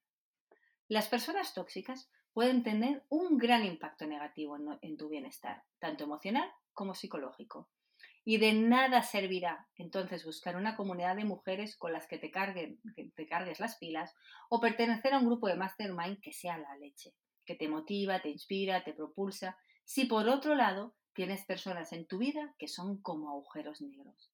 Las 0.87 1.07
personas 1.09 1.53
tóxicas 1.53 2.09
pueden 2.33 2.63
tener 2.63 3.05
un 3.09 3.37
gran 3.37 3.65
impacto 3.65 4.07
negativo 4.07 4.57
en 4.81 4.97
tu 4.97 5.09
bienestar, 5.09 5.63
tanto 5.79 6.05
emocional 6.05 6.49
como 6.71 6.93
psicológico 6.93 7.69
y 8.29 8.39
de 8.39 8.51
nada 8.51 9.03
servirá 9.03 9.69
entonces 9.77 10.25
buscar 10.25 10.57
una 10.57 10.75
comunidad 10.75 11.15
de 11.15 11.23
mujeres 11.23 11.77
con 11.77 11.93
las 11.93 12.07
que 12.07 12.17
te, 12.17 12.29
carguen, 12.29 12.77
que 12.93 13.09
te 13.15 13.25
cargues 13.25 13.61
las 13.61 13.77
pilas 13.77 14.13
o 14.49 14.59
pertenecer 14.59 15.13
a 15.13 15.19
un 15.19 15.27
grupo 15.27 15.47
de 15.47 15.55
mastermind 15.55 16.19
que 16.19 16.33
sea 16.33 16.57
la 16.57 16.75
leche, 16.75 17.13
que 17.45 17.55
te 17.55 17.69
motiva, 17.69 18.21
te 18.21 18.27
inspira, 18.27 18.83
te 18.83 18.91
propulsa, 18.91 19.57
si 19.85 20.07
por 20.07 20.27
otro 20.27 20.55
lado 20.55 20.93
tienes 21.13 21.45
personas 21.45 21.93
en 21.93 22.05
tu 22.05 22.17
vida 22.17 22.53
que 22.59 22.67
son 22.67 23.01
como 23.01 23.29
agujeros 23.29 23.81
negros. 23.81 24.33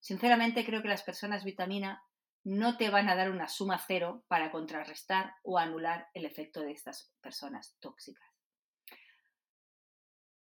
Sinceramente 0.00 0.66
creo 0.66 0.82
que 0.82 0.88
las 0.88 1.04
personas 1.04 1.44
vitamina 1.44 2.02
no 2.42 2.76
te 2.76 2.90
van 2.90 3.08
a 3.08 3.14
dar 3.14 3.30
una 3.30 3.46
suma 3.46 3.78
cero 3.78 4.24
para 4.26 4.50
contrarrestar 4.50 5.34
o 5.44 5.58
anular 5.58 6.08
el 6.12 6.26
efecto 6.26 6.62
de 6.62 6.72
estas 6.72 7.12
personas 7.20 7.76
tóxicas. 7.78 8.27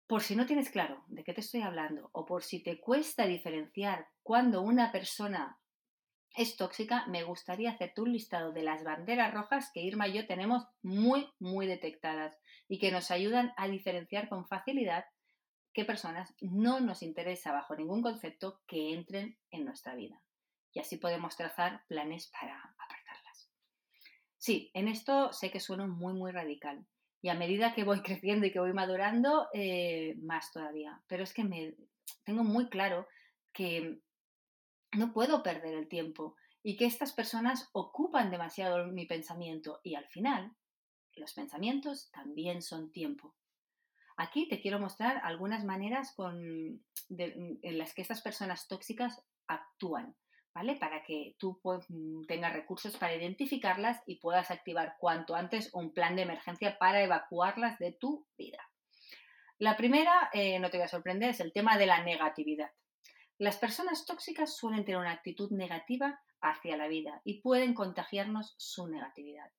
Por 0.08 0.22
si 0.22 0.36
no 0.36 0.46
tienes 0.46 0.70
claro 0.70 1.04
de 1.08 1.24
qué 1.24 1.34
te 1.34 1.42
estoy 1.42 1.62
hablando 1.62 2.10
o 2.14 2.26
por 2.26 2.44
si 2.44 2.62
te 2.62 2.80
cuesta 2.80 3.26
diferenciar 3.26 4.08
cuando 4.22 4.62
una 4.62 4.92
persona 4.92 5.60
es 6.36 6.58
tóxica, 6.58 7.08
me 7.08 7.24
gustaría 7.24 7.72
hacerte 7.72 8.02
un 8.02 8.12
listado 8.12 8.52
de 8.52 8.62
las 8.62 8.84
banderas 8.84 9.34
rojas 9.34 9.72
que 9.74 9.82
Irma 9.82 10.08
y 10.08 10.14
yo 10.14 10.28
tenemos 10.28 10.68
muy, 10.84 11.30
muy 11.40 11.66
detectadas 11.66 12.38
y 12.68 12.78
que 12.78 12.92
nos 12.92 13.10
ayudan 13.10 13.54
a 13.58 13.68
diferenciar 13.68 14.28
con 14.30 14.46
facilidad 14.48 15.06
qué 15.74 15.86
personas 15.86 16.36
no 16.40 16.80
nos 16.82 17.02
interesa 17.02 17.52
bajo 17.52 17.76
ningún 17.76 18.02
concepto 18.02 18.62
que 18.68 18.94
entren 18.94 19.38
en 19.50 19.66
nuestra 19.66 19.96
vida. 19.96 20.22
Y 20.72 20.82
así 20.82 20.98
podemos 20.98 21.36
trazar 21.36 21.84
planes 21.88 22.28
para 22.28 22.60
apartarlas. 22.78 23.50
Sí, 24.38 24.72
en 24.74 24.88
esto 24.88 25.32
sé 25.34 25.50
que 25.52 25.60
suena 25.60 25.88
muy, 25.88 26.14
muy 26.14 26.32
radical, 26.32 26.86
y 27.26 27.30
a 27.30 27.34
medida 27.34 27.74
que 27.74 27.84
voy 27.84 28.02
creciendo 28.04 28.46
y 28.46 28.52
que 28.52 28.60
voy 28.60 28.72
madurando, 28.72 29.48
eh, 29.52 30.16
más 30.22 30.52
todavía. 30.52 31.02
Pero 31.08 31.24
es 31.24 31.34
que 31.34 31.44
me 31.44 31.76
tengo 32.24 32.44
muy 32.44 32.70
claro 32.70 33.08
que 33.52 34.00
no 34.92 35.12
puedo 35.12 35.42
perder 35.42 35.74
el 35.74 35.88
tiempo 35.88 36.36
y 36.62 36.78
que 36.78 36.86
estas 36.86 37.14
personas 37.14 37.68
ocupan 37.74 38.30
demasiado 38.30 38.86
mi 38.86 39.08
pensamiento 39.08 39.80
y 39.84 39.96
al 39.96 40.06
final 40.06 40.56
los 41.16 41.34
pensamientos 41.34 42.12
también 42.12 42.62
son 42.62 42.92
tiempo. 42.92 43.34
Aquí 44.18 44.48
te 44.48 44.62
quiero 44.62 44.80
mostrar 44.80 45.20
algunas 45.24 45.66
maneras 45.66 46.14
con, 46.16 46.86
en 47.10 47.78
las 47.80 47.96
que 47.96 48.04
estas 48.04 48.22
personas 48.22 48.68
tóxicas 48.68 49.20
actúan. 49.48 50.16
¿Vale? 50.56 50.78
Para 50.78 51.04
que 51.04 51.36
tú 51.38 51.60
mm, 51.64 52.26
tengas 52.28 52.54
recursos 52.54 52.96
para 52.96 53.14
identificarlas 53.14 54.02
y 54.08 54.20
puedas 54.20 54.50
activar 54.50 54.96
cuanto 55.00 55.36
antes 55.36 55.70
un 55.74 55.94
plan 55.94 56.16
de 56.16 56.22
emergencia 56.22 56.78
para 56.80 57.04
evacuarlas 57.04 57.78
de 57.78 57.92
tu 57.92 58.26
vida. 58.38 58.60
La 59.60 59.76
primera, 59.76 60.30
eh, 60.34 60.58
no 60.60 60.70
te 60.70 60.78
voy 60.78 60.86
a 60.86 60.90
sorprender, 60.90 61.32
es 61.32 61.42
el 61.42 61.52
tema 61.52 61.78
de 61.78 61.86
la 61.86 62.04
negatividad. 62.04 62.72
Las 63.38 63.58
personas 63.58 64.06
tóxicas 64.06 64.56
suelen 64.56 64.86
tener 64.86 65.00
una 65.00 65.12
actitud 65.12 65.52
negativa 65.52 66.22
hacia 66.40 66.78
la 66.78 66.88
vida 66.88 67.22
y 67.26 67.42
pueden 67.42 67.74
contagiarnos 67.74 68.56
su 68.58 68.88
negatividad. 68.88 69.52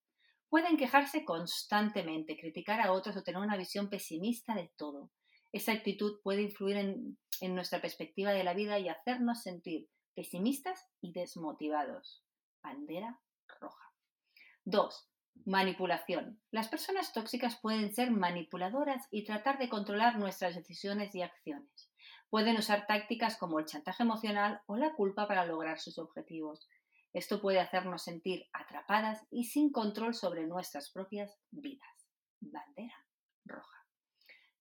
Pueden 0.49 0.77
quejarse 0.77 1.23
constantemente, 1.25 2.37
criticar 2.37 2.81
a 2.81 2.91
otros 2.91 3.15
o 3.17 3.23
tener 3.23 3.39
una 3.39 3.57
visión 3.57 3.89
pesimista 3.89 4.55
de 4.55 4.71
todo. 4.75 5.11
Esa 5.51 5.73
actitud 5.73 6.19
puede 6.23 6.41
influir 6.41 6.77
en 6.77 7.55
nuestra 7.55 7.81
perspectiva 7.81 8.31
de 8.31 8.43
la 8.43 8.55
vida 8.55 8.79
y 8.79 8.89
hacernos 8.89 9.43
sentir 9.43 9.87
pesimistas 10.17 10.89
y 10.99 11.13
desmotivados. 11.13 12.25
Bandera 12.63 13.21
roja. 13.61 13.93
2. 14.65 15.11
Manipulación. 15.45 16.41
Las 16.49 16.69
personas 16.69 17.13
tóxicas 17.13 17.59
pueden 17.61 17.93
ser 17.93 18.09
manipuladoras 18.09 19.07
y 19.11 19.25
tratar 19.25 19.59
de 19.59 19.69
controlar 19.69 20.17
nuestras 20.17 20.55
decisiones 20.55 21.13
y 21.13 21.21
acciones. 21.21 21.91
Pueden 22.31 22.57
usar 22.57 22.87
tácticas 22.87 23.37
como 23.37 23.59
el 23.59 23.67
chantaje 23.67 24.01
emocional 24.01 24.63
o 24.65 24.75
la 24.75 24.95
culpa 24.95 25.27
para 25.27 25.45
lograr 25.45 25.79
sus 25.79 25.99
objetivos. 25.99 26.67
Esto 27.13 27.39
puede 27.39 27.59
hacernos 27.59 28.01
sentir 28.01 28.47
atrapadas 28.53 29.23
y 29.29 29.43
sin 29.43 29.71
control 29.71 30.15
sobre 30.15 30.47
nuestras 30.47 30.89
propias 30.89 31.37
vidas. 31.51 32.09
Bandera 32.39 33.05
roja. 33.45 33.85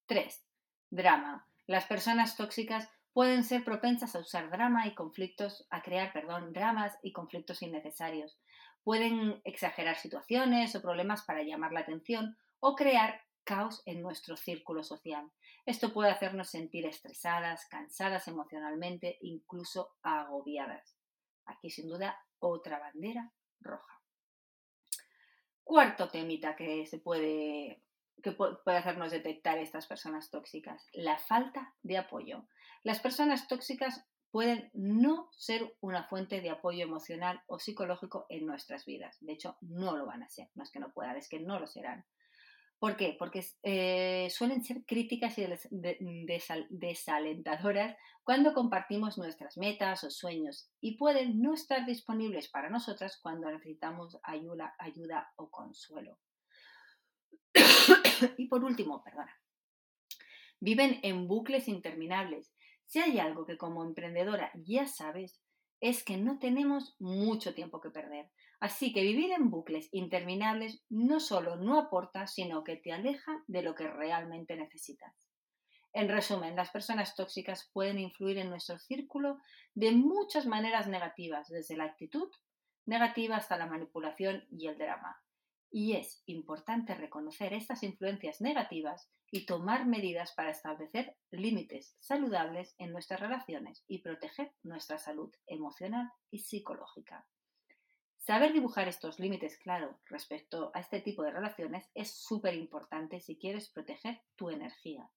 3. 0.04 0.46
Drama. 0.90 1.48
Las 1.66 1.86
personas 1.86 2.36
tóxicas 2.36 2.90
pueden 3.16 3.44
ser 3.44 3.64
propensas 3.64 4.14
a 4.14 4.18
usar 4.18 4.50
drama 4.50 4.86
y 4.86 4.94
conflictos, 4.94 5.66
a 5.70 5.80
crear, 5.80 6.12
perdón, 6.12 6.52
dramas 6.52 6.98
y 7.02 7.14
conflictos 7.14 7.62
innecesarios. 7.62 8.38
Pueden 8.82 9.40
exagerar 9.44 9.96
situaciones 9.96 10.76
o 10.76 10.82
problemas 10.82 11.22
para 11.22 11.42
llamar 11.42 11.72
la 11.72 11.80
atención 11.80 12.36
o 12.60 12.74
crear 12.74 13.22
caos 13.42 13.82
en 13.86 14.02
nuestro 14.02 14.36
círculo 14.36 14.84
social. 14.84 15.32
Esto 15.64 15.94
puede 15.94 16.10
hacernos 16.10 16.50
sentir 16.50 16.84
estresadas, 16.84 17.64
cansadas 17.70 18.28
emocionalmente, 18.28 19.16
incluso 19.22 19.94
agobiadas. 20.02 20.98
Aquí 21.46 21.70
sin 21.70 21.88
duda 21.88 22.22
otra 22.38 22.78
bandera 22.78 23.32
roja. 23.60 23.98
Cuarto 25.64 26.10
temita 26.10 26.54
que 26.54 26.84
se 26.84 26.98
puede 26.98 27.82
que 28.22 28.32
puede 28.32 28.78
hacernos 28.78 29.10
detectar 29.10 29.58
estas 29.58 29.86
personas 29.86 30.30
tóxicas, 30.30 30.86
la 30.92 31.18
falta 31.18 31.74
de 31.82 31.98
apoyo. 31.98 32.46
Las 32.82 33.00
personas 33.00 33.48
tóxicas 33.48 34.06
pueden 34.30 34.70
no 34.74 35.30
ser 35.32 35.76
una 35.80 36.04
fuente 36.04 36.40
de 36.40 36.50
apoyo 36.50 36.84
emocional 36.84 37.40
o 37.46 37.58
psicológico 37.58 38.26
en 38.28 38.46
nuestras 38.46 38.84
vidas. 38.84 39.16
De 39.20 39.32
hecho, 39.32 39.56
no 39.60 39.96
lo 39.96 40.06
van 40.06 40.22
a 40.22 40.28
ser. 40.28 40.50
No 40.54 40.62
es 40.62 40.70
que 40.70 40.80
no 40.80 40.92
puedan, 40.92 41.16
es 41.16 41.28
que 41.28 41.40
no 41.40 41.58
lo 41.58 41.66
serán. 41.66 42.04
¿Por 42.78 42.96
qué? 42.96 43.16
Porque 43.18 43.42
eh, 43.62 44.28
suelen 44.30 44.62
ser 44.62 44.84
críticas 44.84 45.38
y 45.38 45.46
desalentadoras 46.68 47.96
cuando 48.22 48.52
compartimos 48.52 49.16
nuestras 49.16 49.56
metas 49.56 50.04
o 50.04 50.10
sueños 50.10 50.68
y 50.80 50.98
pueden 50.98 51.40
no 51.40 51.54
estar 51.54 51.86
disponibles 51.86 52.50
para 52.50 52.68
nosotras 52.68 53.18
cuando 53.22 53.50
necesitamos 53.50 54.18
ayuda, 54.22 54.74
ayuda 54.78 55.32
o 55.36 55.50
consuelo. 55.50 56.18
y 58.38 58.48
por 58.48 58.64
último, 58.64 59.02
perdona, 59.02 59.34
viven 60.60 61.00
en 61.02 61.28
bucles 61.28 61.68
interminables 61.68 62.54
Si 62.86 63.00
hay 63.00 63.18
algo 63.18 63.46
que 63.46 63.56
como 63.56 63.84
emprendedora 63.84 64.50
ya 64.54 64.86
sabes, 64.86 65.40
es 65.80 66.04
que 66.04 66.16
no 66.16 66.38
tenemos 66.38 66.96
mucho 66.98 67.54
tiempo 67.54 67.80
que 67.80 67.90
perder. 67.90 68.30
Así 68.60 68.92
que 68.92 69.02
vivir 69.02 69.32
en 69.32 69.50
bucles 69.50 69.88
interminables 69.92 70.82
no 70.88 71.20
solo 71.20 71.56
no 71.56 71.78
aporta, 71.78 72.26
sino 72.26 72.64
que 72.64 72.76
te 72.76 72.92
aleja 72.92 73.42
de 73.46 73.62
lo 73.62 73.74
que 73.74 73.86
realmente 73.86 74.56
necesitas. 74.56 75.14
En 75.92 76.08
resumen, 76.08 76.56
las 76.56 76.70
personas 76.70 77.14
tóxicas 77.14 77.70
pueden 77.72 77.98
influir 77.98 78.38
en 78.38 78.50
nuestro 78.50 78.78
círculo 78.78 79.38
de 79.74 79.92
muchas 79.92 80.46
maneras 80.46 80.88
negativas, 80.88 81.48
desde 81.48 81.76
la 81.76 81.84
actitud 81.84 82.30
negativa 82.86 83.36
hasta 83.36 83.58
la 83.58 83.66
manipulación 83.66 84.44
y 84.50 84.68
el 84.68 84.78
drama. 84.78 85.20
Y 85.70 85.94
es 85.94 86.22
importante 86.26 86.94
reconocer 86.94 87.52
estas 87.52 87.82
influencias 87.82 88.40
negativas 88.40 89.10
y 89.30 89.46
tomar 89.46 89.86
medidas 89.86 90.32
para 90.32 90.50
establecer 90.50 91.16
límites 91.30 91.96
saludables 92.00 92.74
en 92.78 92.92
nuestras 92.92 93.20
relaciones 93.20 93.84
y 93.88 93.98
proteger 93.98 94.52
nuestra 94.62 94.98
salud 94.98 95.34
emocional 95.46 96.10
y 96.30 96.38
psicológica. 96.38 97.26
Saber 98.26 98.52
dibujar 98.52 98.88
estos 98.88 99.20
límites 99.20 99.56
claros 99.58 99.96
respecto 100.06 100.72
a 100.74 100.80
este 100.80 101.00
tipo 101.00 101.22
de 101.22 101.30
relaciones 101.30 101.88
es 101.94 102.10
súper 102.10 102.54
importante 102.54 103.20
si 103.20 103.36
quieres 103.36 103.68
proteger 103.70 104.20
tu 104.34 104.50
energía. 104.50 105.08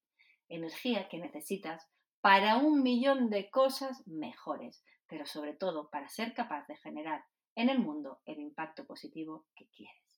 Energía 0.47 1.09
que 1.09 1.17
necesitas 1.17 1.87
para 2.21 2.57
un 2.57 2.83
millón 2.83 3.29
de 3.29 3.49
cosas 3.49 4.05
mejores, 4.05 4.83
pero 5.07 5.25
sobre 5.25 5.53
todo 5.53 5.89
para 5.89 6.09
ser 6.09 6.33
capaz 6.33 6.67
de 6.67 6.77
generar 6.77 7.23
en 7.55 7.69
el 7.69 7.79
mundo 7.79 8.21
el 8.25 8.39
impacto 8.39 8.85
positivo 8.85 9.47
que 9.55 9.67
quieres. 9.69 10.08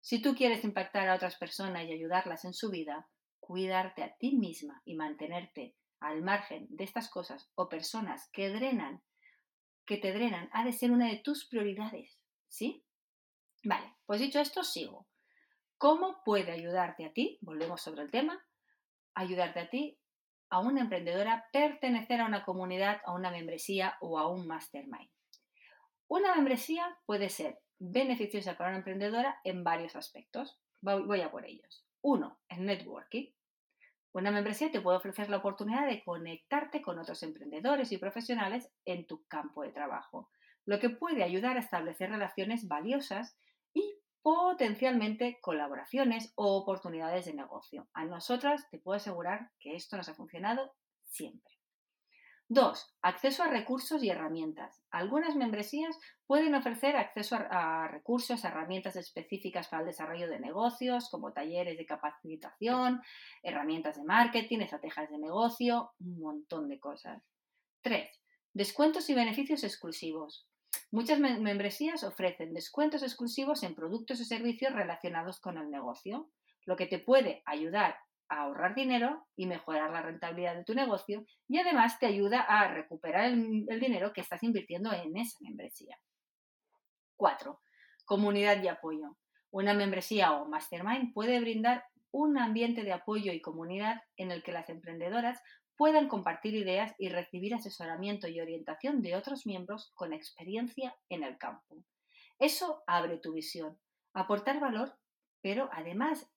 Si 0.00 0.22
tú 0.22 0.34
quieres 0.34 0.64
impactar 0.64 1.08
a 1.08 1.14
otras 1.14 1.36
personas 1.36 1.84
y 1.84 1.92
ayudarlas 1.92 2.44
en 2.44 2.54
su 2.54 2.70
vida, 2.70 3.08
cuidarte 3.38 4.02
a 4.02 4.16
ti 4.16 4.36
misma 4.36 4.80
y 4.84 4.94
mantenerte 4.94 5.76
al 6.00 6.22
margen 6.22 6.66
de 6.70 6.84
estas 6.84 7.10
cosas 7.10 7.50
o 7.54 7.68
personas 7.68 8.28
que 8.32 8.48
drenan, 8.48 9.02
que 9.84 9.98
te 9.98 10.12
drenan, 10.12 10.48
ha 10.52 10.64
de 10.64 10.72
ser 10.72 10.90
una 10.90 11.08
de 11.08 11.20
tus 11.22 11.46
prioridades, 11.48 12.18
¿sí? 12.48 12.84
Vale, 13.64 13.94
pues 14.06 14.20
dicho 14.20 14.40
esto, 14.40 14.64
sigo. 14.64 15.06
¿Cómo 15.76 16.22
puede 16.24 16.52
ayudarte 16.52 17.04
a 17.04 17.12
ti? 17.12 17.38
Volvemos 17.42 17.82
sobre 17.82 18.02
el 18.02 18.10
tema. 18.10 18.42
Ayudarte 19.14 19.60
a 19.60 19.70
ti, 19.70 19.98
a 20.48 20.60
una 20.60 20.82
emprendedora, 20.82 21.46
pertenecer 21.52 22.20
a 22.20 22.26
una 22.26 22.44
comunidad, 22.44 23.00
a 23.04 23.12
una 23.12 23.30
membresía 23.30 23.96
o 24.00 24.18
a 24.18 24.28
un 24.30 24.46
mastermind. 24.46 25.10
Una 26.06 26.34
membresía 26.34 26.98
puede 27.06 27.28
ser 27.28 27.58
beneficiosa 27.80 28.56
para 28.56 28.70
una 28.70 28.78
emprendedora 28.78 29.40
en 29.42 29.64
varios 29.64 29.96
aspectos. 29.96 30.60
Voy 30.80 31.20
a 31.22 31.30
por 31.30 31.46
ellos. 31.46 31.84
Uno, 32.02 32.38
el 32.48 32.64
networking. 32.64 33.32
Una 34.12 34.30
membresía 34.30 34.70
te 34.70 34.80
puede 34.80 34.98
ofrecer 34.98 35.30
la 35.30 35.38
oportunidad 35.38 35.86
de 35.86 36.02
conectarte 36.04 36.82
con 36.82 36.98
otros 36.98 37.22
emprendedores 37.22 37.90
y 37.92 37.98
profesionales 37.98 38.70
en 38.84 39.06
tu 39.06 39.24
campo 39.26 39.62
de 39.62 39.72
trabajo, 39.72 40.30
lo 40.66 40.78
que 40.78 40.90
puede 40.90 41.22
ayudar 41.22 41.56
a 41.56 41.60
establecer 41.60 42.10
relaciones 42.10 42.66
valiosas 42.68 43.38
y 43.72 43.98
potencialmente 44.20 45.38
colaboraciones 45.40 46.32
o 46.34 46.56
oportunidades 46.56 47.26
de 47.26 47.34
negocio. 47.34 47.88
A 47.94 48.04
nosotras 48.04 48.68
te 48.70 48.78
puedo 48.78 48.96
asegurar 48.96 49.50
que 49.58 49.76
esto 49.76 49.96
nos 49.96 50.08
ha 50.08 50.14
funcionado 50.14 50.72
siempre. 51.02 51.59
2. 52.50 52.96
Acceso 53.02 53.44
a 53.44 53.46
recursos 53.46 54.02
y 54.02 54.10
herramientas. 54.10 54.82
Algunas 54.90 55.36
membresías 55.36 55.96
pueden 56.26 56.56
ofrecer 56.56 56.96
acceso 56.96 57.36
a, 57.36 57.86
recursos, 57.86 58.44
herramientas 58.44 58.96
específicas 58.96 59.68
para 59.68 59.82
el 59.82 59.86
desarrollo 59.86 60.28
de 60.28 60.40
negocios, 60.40 61.08
como 61.10 61.32
talleres 61.32 61.78
de 61.78 61.86
capacitación, 61.86 63.02
herramientas 63.44 63.98
de 63.98 64.02
marketing, 64.02 64.58
estrategias 64.58 65.08
de 65.10 65.18
negocio, 65.18 65.92
un 66.00 66.18
montón 66.18 66.68
de 66.68 66.80
cosas. 66.80 67.22
3. 67.82 68.10
Descuentos 68.52 69.08
y 69.10 69.14
beneficios 69.14 69.62
exclusivos. 69.62 70.48
Muchas 70.90 71.20
membresías 71.20 72.02
ofrecen 72.02 72.52
descuentos 72.52 73.04
exclusivos 73.04 73.62
en 73.62 73.76
productos 73.76 74.20
y 74.20 74.24
servicios 74.24 74.72
relacionados 74.72 75.38
con 75.38 75.56
el 75.56 75.70
negocio, 75.70 76.28
lo 76.66 76.74
que 76.74 76.86
te 76.86 76.98
puede 76.98 77.44
ayudar 77.46 77.96
a 78.30 78.42
ahorrar 78.42 78.74
dinero 78.74 79.26
y 79.36 79.46
mejorar 79.46 79.90
la 79.90 80.00
rentabilidad 80.00 80.54
de 80.54 80.64
tu 80.64 80.74
negocio 80.74 81.26
y 81.48 81.58
además 81.58 81.98
te 81.98 82.06
ayuda 82.06 82.40
a 82.40 82.68
recuperar 82.68 83.24
el, 83.26 83.80
dinero 83.80 84.12
que 84.12 84.20
estás 84.20 84.42
invirtiendo 84.42 84.92
en 84.92 85.16
esa 85.16 85.36
membresía. 85.40 85.98
4. 87.16 87.60
Comunidad 88.06 88.62
y 88.62 88.68
apoyo. 88.68 89.16
Una 89.50 89.74
membresía 89.74 90.32
o 90.32 90.48
mastermind 90.48 91.12
puede 91.12 91.40
brindar 91.40 91.84
un 92.12 92.38
ambiente 92.38 92.84
de 92.84 92.92
apoyo 92.92 93.32
y 93.32 93.42
comunidad 93.42 94.00
en 94.16 94.30
el 94.30 94.42
que 94.42 94.52
las 94.52 94.68
emprendedoras 94.68 95.42
puedan 95.76 96.08
compartir 96.08 96.54
ideas 96.54 96.94
y 96.98 97.08
recibir 97.08 97.54
asesoramiento 97.54 98.28
y 98.28 98.40
orientación 98.40 99.02
de 99.02 99.16
otros 99.16 99.46
miembros 99.46 99.92
con 99.94 100.12
experiencia 100.12 100.94
en 101.08 101.24
el 101.24 101.36
campo. 101.36 101.76
Eso 102.38 102.82
abre 102.86 103.18
tu 103.18 103.32
visión, 103.32 103.78
aportar 104.12 104.60
valor, 104.60 104.96
pero 105.42 105.68
además 105.72 106.30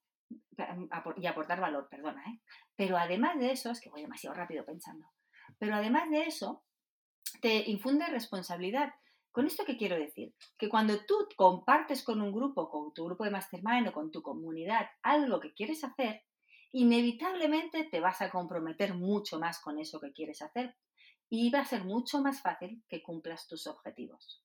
y 1.17 1.25
aportar 1.27 1.59
valor, 1.59 1.87
perdona, 1.89 2.23
¿eh? 2.31 2.41
Pero 2.75 2.97
además 2.97 3.37
de 3.39 3.51
eso, 3.51 3.71
es 3.71 3.81
que 3.81 3.89
voy 3.89 4.01
demasiado 4.01 4.35
rápido 4.35 4.65
pensando, 4.65 5.07
pero 5.59 5.75
además 5.75 6.09
de 6.09 6.23
eso, 6.23 6.63
te 7.41 7.69
infunde 7.69 8.05
responsabilidad. 8.07 8.93
¿Con 9.31 9.47
esto 9.47 9.65
qué 9.65 9.77
quiero 9.77 9.95
decir? 9.95 10.35
Que 10.57 10.69
cuando 10.69 11.05
tú 11.05 11.15
compartes 11.35 12.03
con 12.03 12.21
un 12.21 12.31
grupo, 12.31 12.69
con 12.69 12.93
tu 12.93 13.05
grupo 13.05 13.23
de 13.23 13.31
mastermind 13.31 13.87
o 13.87 13.93
con 13.93 14.11
tu 14.11 14.21
comunidad 14.21 14.87
algo 15.01 15.39
que 15.39 15.53
quieres 15.53 15.83
hacer, 15.83 16.21
inevitablemente 16.71 17.85
te 17.85 17.99
vas 17.99 18.21
a 18.21 18.29
comprometer 18.29 18.93
mucho 18.93 19.39
más 19.39 19.59
con 19.59 19.79
eso 19.79 19.99
que 19.99 20.13
quieres 20.13 20.41
hacer 20.41 20.75
y 21.29 21.49
va 21.49 21.61
a 21.61 21.65
ser 21.65 21.83
mucho 21.83 22.21
más 22.21 22.41
fácil 22.41 22.83
que 22.87 23.01
cumplas 23.01 23.47
tus 23.47 23.65
objetivos. 23.65 24.43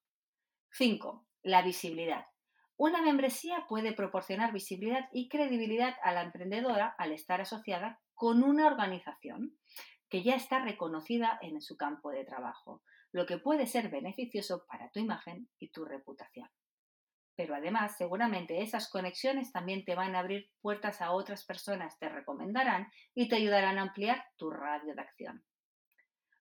5. 0.71 1.27
La 1.43 1.63
visibilidad. 1.63 2.25
Una 2.79 3.03
membresía 3.03 3.67
puede 3.69 3.93
proporcionar 3.93 4.53
visibilidad 4.53 5.09
y 5.13 5.29
credibilidad 5.29 5.97
a 6.05 6.13
la 6.13 6.23
emprendedora 6.23 6.95
al 6.97 7.11
estar 7.11 7.41
asociada 7.41 8.01
con 8.15 8.45
una 8.45 8.69
organización 8.69 9.59
que 10.09 10.23
ya 10.23 10.37
está 10.37 10.61
reconocida 10.61 11.41
en 11.43 11.61
su 11.61 11.77
campo 11.77 12.11
de 12.11 12.25
trabajo, 12.25 12.81
lo 13.11 13.27
que 13.27 13.39
puede 13.39 13.67
ser 13.67 13.89
beneficioso 13.89 14.65
para 14.69 14.91
tu 14.91 15.01
imagen 15.01 15.49
y 15.59 15.71
tu 15.71 15.85
reputación. 15.87 16.49
Pero 17.35 17.57
además, 17.57 17.97
seguramente 17.99 18.63
esas 18.63 18.89
conexiones 18.89 19.51
también 19.51 19.85
te 19.85 19.97
van 19.97 20.15
a 20.15 20.21
abrir 20.21 20.49
puertas 20.61 21.03
a 21.03 21.11
otras 21.11 21.45
personas, 21.45 21.99
te 21.99 22.09
recomendarán 22.09 22.93
y 23.13 23.29
te 23.29 23.35
ayudarán 23.35 23.79
a 23.79 23.83
ampliar 23.83 24.25
tu 24.37 24.53
radio 24.53 24.95
de 24.95 25.03
acción. 25.03 25.45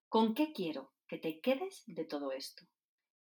¿Con 0.07 0.35
qué 0.35 0.53
quiero 0.53 0.93
que 1.07 1.17
te 1.17 1.41
quedes 1.41 1.81
de 1.87 2.05
todo 2.05 2.31
esto? 2.31 2.63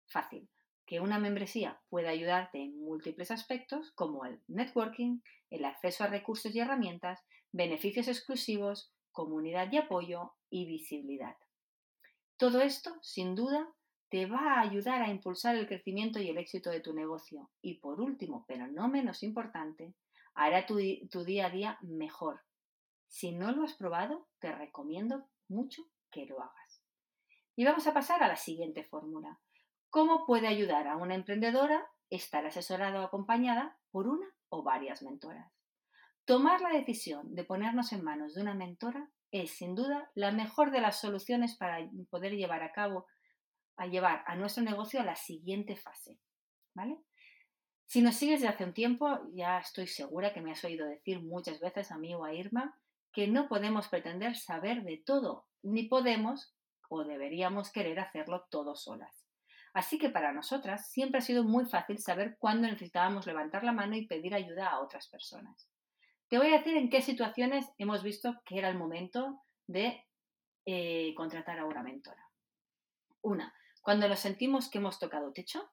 Fácil 0.06 0.48
que 0.90 0.98
una 0.98 1.20
membresía 1.20 1.80
puede 1.88 2.08
ayudarte 2.08 2.58
en 2.58 2.76
múltiples 2.82 3.30
aspectos 3.30 3.92
como 3.92 4.24
el 4.24 4.40
networking, 4.48 5.20
el 5.48 5.64
acceso 5.64 6.02
a 6.02 6.08
recursos 6.08 6.52
y 6.52 6.58
herramientas, 6.58 7.20
beneficios 7.52 8.08
exclusivos, 8.08 8.90
comunidad 9.12 9.70
y 9.70 9.76
apoyo 9.76 10.32
y 10.50 10.66
visibilidad. 10.66 11.36
Todo 12.36 12.60
esto, 12.60 12.98
sin 13.02 13.36
duda, 13.36 13.68
te 14.08 14.26
va 14.26 14.54
a 14.54 14.62
ayudar 14.62 15.00
a 15.00 15.10
impulsar 15.12 15.54
el 15.54 15.68
crecimiento 15.68 16.18
y 16.18 16.28
el 16.28 16.38
éxito 16.38 16.70
de 16.70 16.80
tu 16.80 16.92
negocio. 16.92 17.48
Y 17.62 17.74
por 17.74 18.00
último, 18.00 18.44
pero 18.48 18.66
no 18.66 18.88
menos 18.88 19.22
importante, 19.22 19.94
hará 20.34 20.66
tu, 20.66 20.80
tu 21.08 21.22
día 21.22 21.46
a 21.46 21.50
día 21.50 21.78
mejor. 21.82 22.40
Si 23.06 23.30
no 23.30 23.52
lo 23.52 23.62
has 23.62 23.74
probado, 23.74 24.26
te 24.40 24.50
recomiendo 24.50 25.28
mucho 25.46 25.84
que 26.10 26.26
lo 26.26 26.40
hagas. 26.40 26.82
Y 27.54 27.64
vamos 27.64 27.86
a 27.86 27.94
pasar 27.94 28.24
a 28.24 28.28
la 28.28 28.36
siguiente 28.36 28.82
fórmula. 28.82 29.38
¿Cómo 29.90 30.24
puede 30.24 30.46
ayudar 30.46 30.86
a 30.86 30.96
una 30.96 31.16
emprendedora 31.16 31.84
estar 32.10 32.46
asesorada 32.46 33.00
o 33.00 33.04
acompañada 33.04 33.76
por 33.90 34.06
una 34.06 34.26
o 34.48 34.62
varias 34.62 35.02
mentoras? 35.02 35.52
Tomar 36.24 36.60
la 36.60 36.68
decisión 36.68 37.34
de 37.34 37.42
ponernos 37.42 37.92
en 37.92 38.04
manos 38.04 38.34
de 38.34 38.42
una 38.42 38.54
mentora 38.54 39.10
es 39.32 39.50
sin 39.50 39.74
duda 39.74 40.08
la 40.14 40.30
mejor 40.30 40.70
de 40.70 40.80
las 40.80 41.00
soluciones 41.00 41.56
para 41.56 41.78
poder 42.08 42.36
llevar 42.36 42.62
a 42.62 42.70
cabo, 42.70 43.06
a 43.76 43.86
llevar 43.88 44.22
a 44.28 44.36
nuestro 44.36 44.62
negocio 44.62 45.00
a 45.00 45.04
la 45.04 45.16
siguiente 45.16 45.74
fase. 45.74 46.20
¿Vale? 46.72 47.00
Si 47.86 48.00
nos 48.00 48.14
sigues 48.14 48.42
desde 48.42 48.54
hace 48.54 48.64
un 48.64 48.74
tiempo, 48.74 49.18
ya 49.34 49.58
estoy 49.58 49.88
segura 49.88 50.32
que 50.32 50.40
me 50.40 50.52
has 50.52 50.64
oído 50.64 50.86
decir 50.86 51.20
muchas 51.20 51.58
veces 51.58 51.90
a 51.90 51.98
mí 51.98 52.14
o 52.14 52.24
a 52.24 52.32
Irma 52.32 52.78
que 53.12 53.26
no 53.26 53.48
podemos 53.48 53.88
pretender 53.88 54.36
saber 54.36 54.84
de 54.84 55.02
todo, 55.04 55.48
ni 55.64 55.88
podemos 55.88 56.54
o 56.88 57.02
deberíamos 57.02 57.72
querer 57.72 57.98
hacerlo 57.98 58.46
todo 58.52 58.76
solas. 58.76 59.29
Así 59.72 59.98
que 59.98 60.10
para 60.10 60.32
nosotras 60.32 60.90
siempre 60.90 61.18
ha 61.18 61.22
sido 61.22 61.44
muy 61.44 61.64
fácil 61.64 61.98
saber 61.98 62.36
cuándo 62.38 62.66
necesitábamos 62.66 63.26
levantar 63.26 63.64
la 63.64 63.72
mano 63.72 63.96
y 63.96 64.06
pedir 64.06 64.34
ayuda 64.34 64.68
a 64.68 64.80
otras 64.80 65.08
personas. 65.08 65.68
Te 66.28 66.38
voy 66.38 66.48
a 66.48 66.58
decir 66.58 66.76
en 66.76 66.90
qué 66.90 67.02
situaciones 67.02 67.66
hemos 67.78 68.02
visto 68.02 68.40
que 68.44 68.58
era 68.58 68.68
el 68.68 68.78
momento 68.78 69.42
de 69.66 70.04
eh, 70.66 71.14
contratar 71.16 71.58
a 71.58 71.66
una 71.66 71.82
mentora. 71.82 72.28
Una, 73.22 73.54
cuando 73.82 74.08
nos 74.08 74.20
sentimos 74.20 74.68
que 74.68 74.78
hemos 74.78 74.98
tocado 74.98 75.32
techo. 75.32 75.70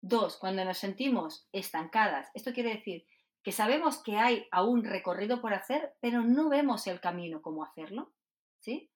Dos, 0.00 0.36
cuando 0.36 0.64
nos 0.64 0.78
sentimos 0.78 1.48
estancadas. 1.52 2.30
Esto 2.34 2.52
quiere 2.52 2.74
decir 2.76 3.04
que 3.42 3.52
sabemos 3.52 4.02
que 4.02 4.16
hay 4.16 4.46
aún 4.50 4.84
recorrido 4.84 5.40
por 5.40 5.54
hacer, 5.54 5.94
pero 6.00 6.22
no 6.22 6.48
vemos 6.48 6.86
el 6.86 7.00
camino 7.00 7.42
cómo 7.42 7.64
hacerlo. 7.64 8.12
¿Sí? 8.60 8.90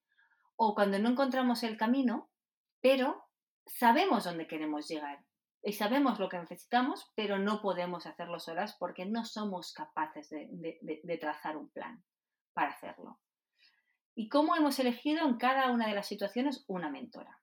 o 0.64 0.74
cuando 0.74 0.98
no 1.00 1.08
encontramos 1.08 1.64
el 1.64 1.76
camino, 1.76 2.30
pero 2.80 3.24
sabemos 3.66 4.24
dónde 4.24 4.46
queremos 4.46 4.88
llegar 4.88 5.24
y 5.62 5.74
sabemos 5.74 6.18
lo 6.18 6.28
que 6.28 6.38
necesitamos, 6.38 7.12
pero 7.14 7.38
no 7.38 7.62
podemos 7.62 8.06
hacerlo 8.06 8.40
solas 8.40 8.76
porque 8.78 9.06
no 9.06 9.24
somos 9.24 9.72
capaces 9.72 10.28
de, 10.30 11.18
trazar 11.20 11.56
un 11.56 11.70
plan 11.70 12.02
para 12.52 12.70
hacerlo. 12.70 13.20
¿Y 14.14 14.28
cómo 14.28 14.56
hemos 14.56 14.78
elegido 14.78 15.26
en 15.26 15.36
cada 15.36 15.70
una 15.70 15.86
de 15.86 15.94
las 15.94 16.06
situaciones 16.08 16.64
una 16.66 16.90
mentora? 16.90 17.40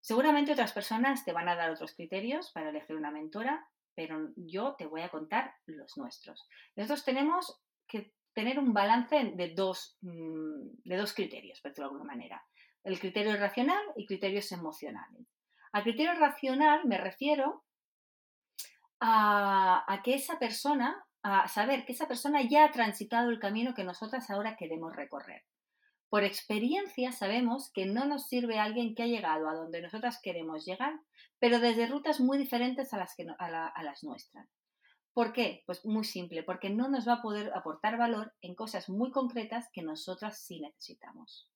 Seguramente 0.00 0.52
otras 0.52 0.72
personas 0.72 1.24
te 1.24 1.32
van 1.32 1.48
a 1.48 1.56
dar 1.56 1.70
otros 1.70 1.94
criterios 1.94 2.50
para 2.52 2.70
elegir 2.70 2.96
una 2.96 3.10
mentora, 3.10 3.68
pero 3.94 4.30
yo 4.36 4.74
te 4.76 4.86
voy 4.86 5.02
a 5.02 5.10
contar 5.10 5.54
los 5.66 5.96
nuestros. 5.96 6.48
Nosotros 6.76 7.04
tenemos 7.04 7.60
que 7.86 8.14
tener 8.34 8.58
un 8.58 8.72
balance 8.72 9.32
de 9.34 9.52
dos, 9.54 9.98
mm, 10.00 10.82
de 10.84 10.96
dos 10.96 11.12
criterios, 11.12 11.60
por 11.60 11.70
decirlo 11.70 11.88
de 11.88 11.94
alguna 11.94 12.14
manera. 12.14 12.42
El 12.84 12.98
criterio 12.98 13.36
racional 13.36 13.82
y 13.96 14.06
criterios 14.06 14.50
emocionales. 14.52 15.26
A 15.72 15.82
criterio 15.82 16.14
racional 16.14 16.84
me 16.84 16.98
refiero 16.98 17.64
a, 19.00 20.00
que 20.04 20.14
esa 20.14 20.38
persona, 20.38 21.04
a 21.22 21.48
saber 21.48 21.84
que 21.84 21.92
esa 21.92 22.06
persona 22.06 22.42
ya 22.42 22.64
ha 22.64 22.72
transitado 22.72 23.30
el 23.30 23.40
camino 23.40 23.74
que 23.74 23.84
nosotras 23.84 24.30
ahora 24.30 24.56
queremos 24.56 24.94
recorrer. 24.94 25.42
Por 26.08 26.24
experiencia 26.24 27.10
sabemos 27.10 27.70
que 27.72 27.86
no 27.86 28.04
nos 28.04 28.28
sirve 28.28 28.58
alguien 28.58 28.94
que 28.94 29.04
ha 29.04 29.06
llegado 29.06 29.48
a 29.48 29.54
donde 29.54 29.80
nosotras 29.80 30.20
queremos 30.22 30.66
llegar, 30.66 30.92
pero 31.38 31.58
desde 31.58 31.86
rutas 31.86 32.20
muy 32.20 32.36
diferentes 32.36 32.92
a 32.92 32.98
las, 32.98 33.16
a 33.38 33.82
las 33.82 34.04
nuestras. 34.04 34.48
¿Por 35.14 35.32
qué? 35.32 35.62
Pues 35.66 35.84
muy 35.84 36.04
simple, 36.04 36.42
porque 36.42 36.70
no 36.70 36.88
nos 36.88 37.08
va 37.08 37.14
a 37.14 37.22
poder 37.22 37.52
aportar 37.54 37.98
valor 37.98 38.34
en 38.40 38.54
cosas 38.54 38.88
muy 38.88 39.10
concretas 39.10 39.68
que 39.72 39.82
nosotras 39.82 40.42
sí 40.44 40.60
necesitamos. 40.60 41.51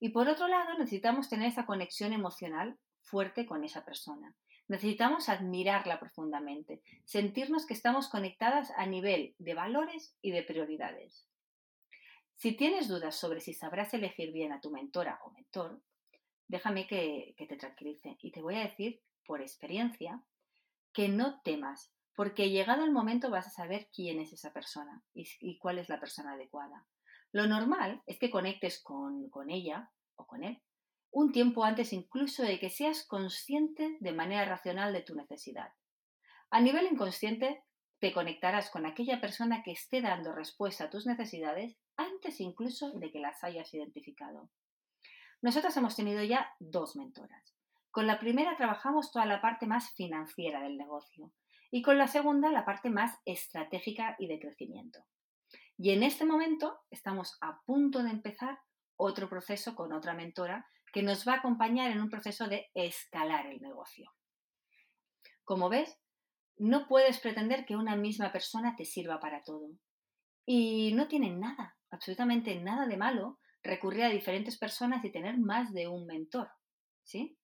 Y 0.00 0.10
por 0.10 0.28
otro 0.28 0.48
lado, 0.48 0.78
necesitamos 0.78 1.28
tener 1.28 1.48
esa 1.48 1.66
conexión 1.66 2.12
emocional 2.12 2.78
fuerte 3.02 3.46
con 3.46 3.64
esa 3.64 3.84
persona. 3.84 4.34
Necesitamos 4.68 5.28
admirarla 5.28 5.98
profundamente, 5.98 6.82
sentirnos 7.04 7.66
que 7.66 7.74
estamos 7.74 8.08
conectadas 8.08 8.70
a 8.76 8.86
nivel 8.86 9.34
de 9.38 9.54
valores 9.54 10.14
y 10.20 10.30
de 10.30 10.42
prioridades. 10.42 11.26
Si 12.36 12.52
tienes 12.52 12.86
dudas 12.86 13.16
sobre 13.16 13.40
si 13.40 13.54
sabrás 13.54 13.92
elegir 13.94 14.30
bien 14.30 14.52
a 14.52 14.60
tu 14.60 14.70
mentora 14.70 15.18
o 15.24 15.30
mentor, 15.30 15.80
déjame 16.46 16.86
que, 16.86 17.34
te 17.36 17.56
tranquilice 17.56 18.16
y 18.20 18.30
te 18.30 18.42
voy 18.42 18.56
a 18.56 18.68
decir 18.68 19.00
por 19.26 19.40
experiencia 19.40 20.22
que 20.92 21.08
no 21.08 21.40
temas, 21.42 21.92
porque 22.14 22.50
llegado 22.50 22.84
el 22.84 22.92
momento 22.92 23.30
vas 23.30 23.46
a 23.46 23.50
saber 23.50 23.88
quién 23.92 24.20
es 24.20 24.32
esa 24.32 24.52
persona 24.52 25.02
y, 25.14 25.58
cuál 25.58 25.78
es 25.78 25.88
la 25.88 25.98
persona 25.98 26.32
adecuada. 26.32 26.86
Lo 27.32 27.46
normal 27.46 28.02
es 28.06 28.18
que 28.18 28.30
conectes 28.30 28.82
con, 28.82 29.28
con 29.30 29.50
ella 29.50 29.90
o 30.16 30.26
con 30.26 30.44
él 30.44 30.62
un 31.10 31.32
tiempo 31.32 31.64
antes 31.64 31.92
incluso 31.92 32.42
de 32.42 32.58
que 32.58 32.70
seas 32.70 33.06
consciente 33.06 33.96
de 34.00 34.12
manera 34.12 34.44
racional 34.44 34.92
de 34.92 35.02
tu 35.02 35.14
necesidad. 35.14 35.72
A 36.50 36.60
nivel 36.60 36.86
inconsciente, 36.86 37.64
te 37.98 38.12
conectarás 38.12 38.70
con 38.70 38.86
aquella 38.86 39.20
persona 39.20 39.62
que 39.62 39.72
esté 39.72 40.00
dando 40.00 40.32
respuesta 40.32 40.84
a 40.84 40.90
tus 40.90 41.06
necesidades 41.06 41.76
antes 41.96 42.40
incluso 42.40 42.92
de 42.92 43.10
que 43.10 43.18
las 43.18 43.42
hayas 43.42 43.72
identificado. 43.74 44.48
Nosotras 45.42 45.76
hemos 45.76 45.96
tenido 45.96 46.22
ya 46.22 46.54
dos 46.58 46.94
mentoras. 46.96 47.56
Con 47.90 48.06
la 48.06 48.20
primera 48.20 48.56
trabajamos 48.56 49.10
toda 49.10 49.26
la 49.26 49.40
parte 49.40 49.66
más 49.66 49.92
financiera 49.94 50.60
del 50.60 50.76
negocio 50.76 51.32
y 51.70 51.82
con 51.82 51.98
la 51.98 52.06
segunda 52.06 52.52
la 52.52 52.64
parte 52.64 52.90
más 52.90 53.18
estratégica 53.24 54.14
y 54.18 54.28
de 54.28 54.38
crecimiento. 54.38 55.04
Y 55.78 55.92
en 55.92 56.02
este 56.02 56.24
momento 56.24 56.80
estamos 56.90 57.38
a 57.40 57.62
punto 57.64 58.02
de 58.02 58.10
empezar 58.10 58.58
otro 58.96 59.28
proceso 59.28 59.76
con 59.76 59.92
otra 59.92 60.12
mentora 60.12 60.66
que 60.92 61.04
nos 61.04 61.26
va 61.26 61.34
a 61.34 61.36
acompañar 61.36 61.92
en 61.92 62.00
un 62.00 62.10
proceso 62.10 62.48
de 62.48 62.66
escalar 62.74 63.46
el 63.46 63.60
negocio. 63.60 64.10
Como 65.44 65.68
ves, 65.68 65.96
no 66.56 66.88
puedes 66.88 67.20
pretender 67.20 67.64
que 67.64 67.76
una 67.76 67.94
misma 67.94 68.32
persona 68.32 68.74
te 68.76 68.84
sirva 68.84 69.20
para 69.20 69.44
todo. 69.44 69.70
Y 70.44 70.92
no 70.94 71.06
tiene 71.06 71.30
nada, 71.30 71.76
absolutamente 71.90 72.58
nada 72.60 72.86
de 72.86 72.96
malo 72.96 73.38
recurrir 73.62 74.02
a 74.02 74.08
diferentes 74.08 74.58
personas 74.58 75.04
y 75.04 75.12
tener 75.12 75.38
más 75.38 75.72
de 75.72 75.86
un 75.86 76.06
mentor. 76.06 76.50
¿Sí? 77.04 77.38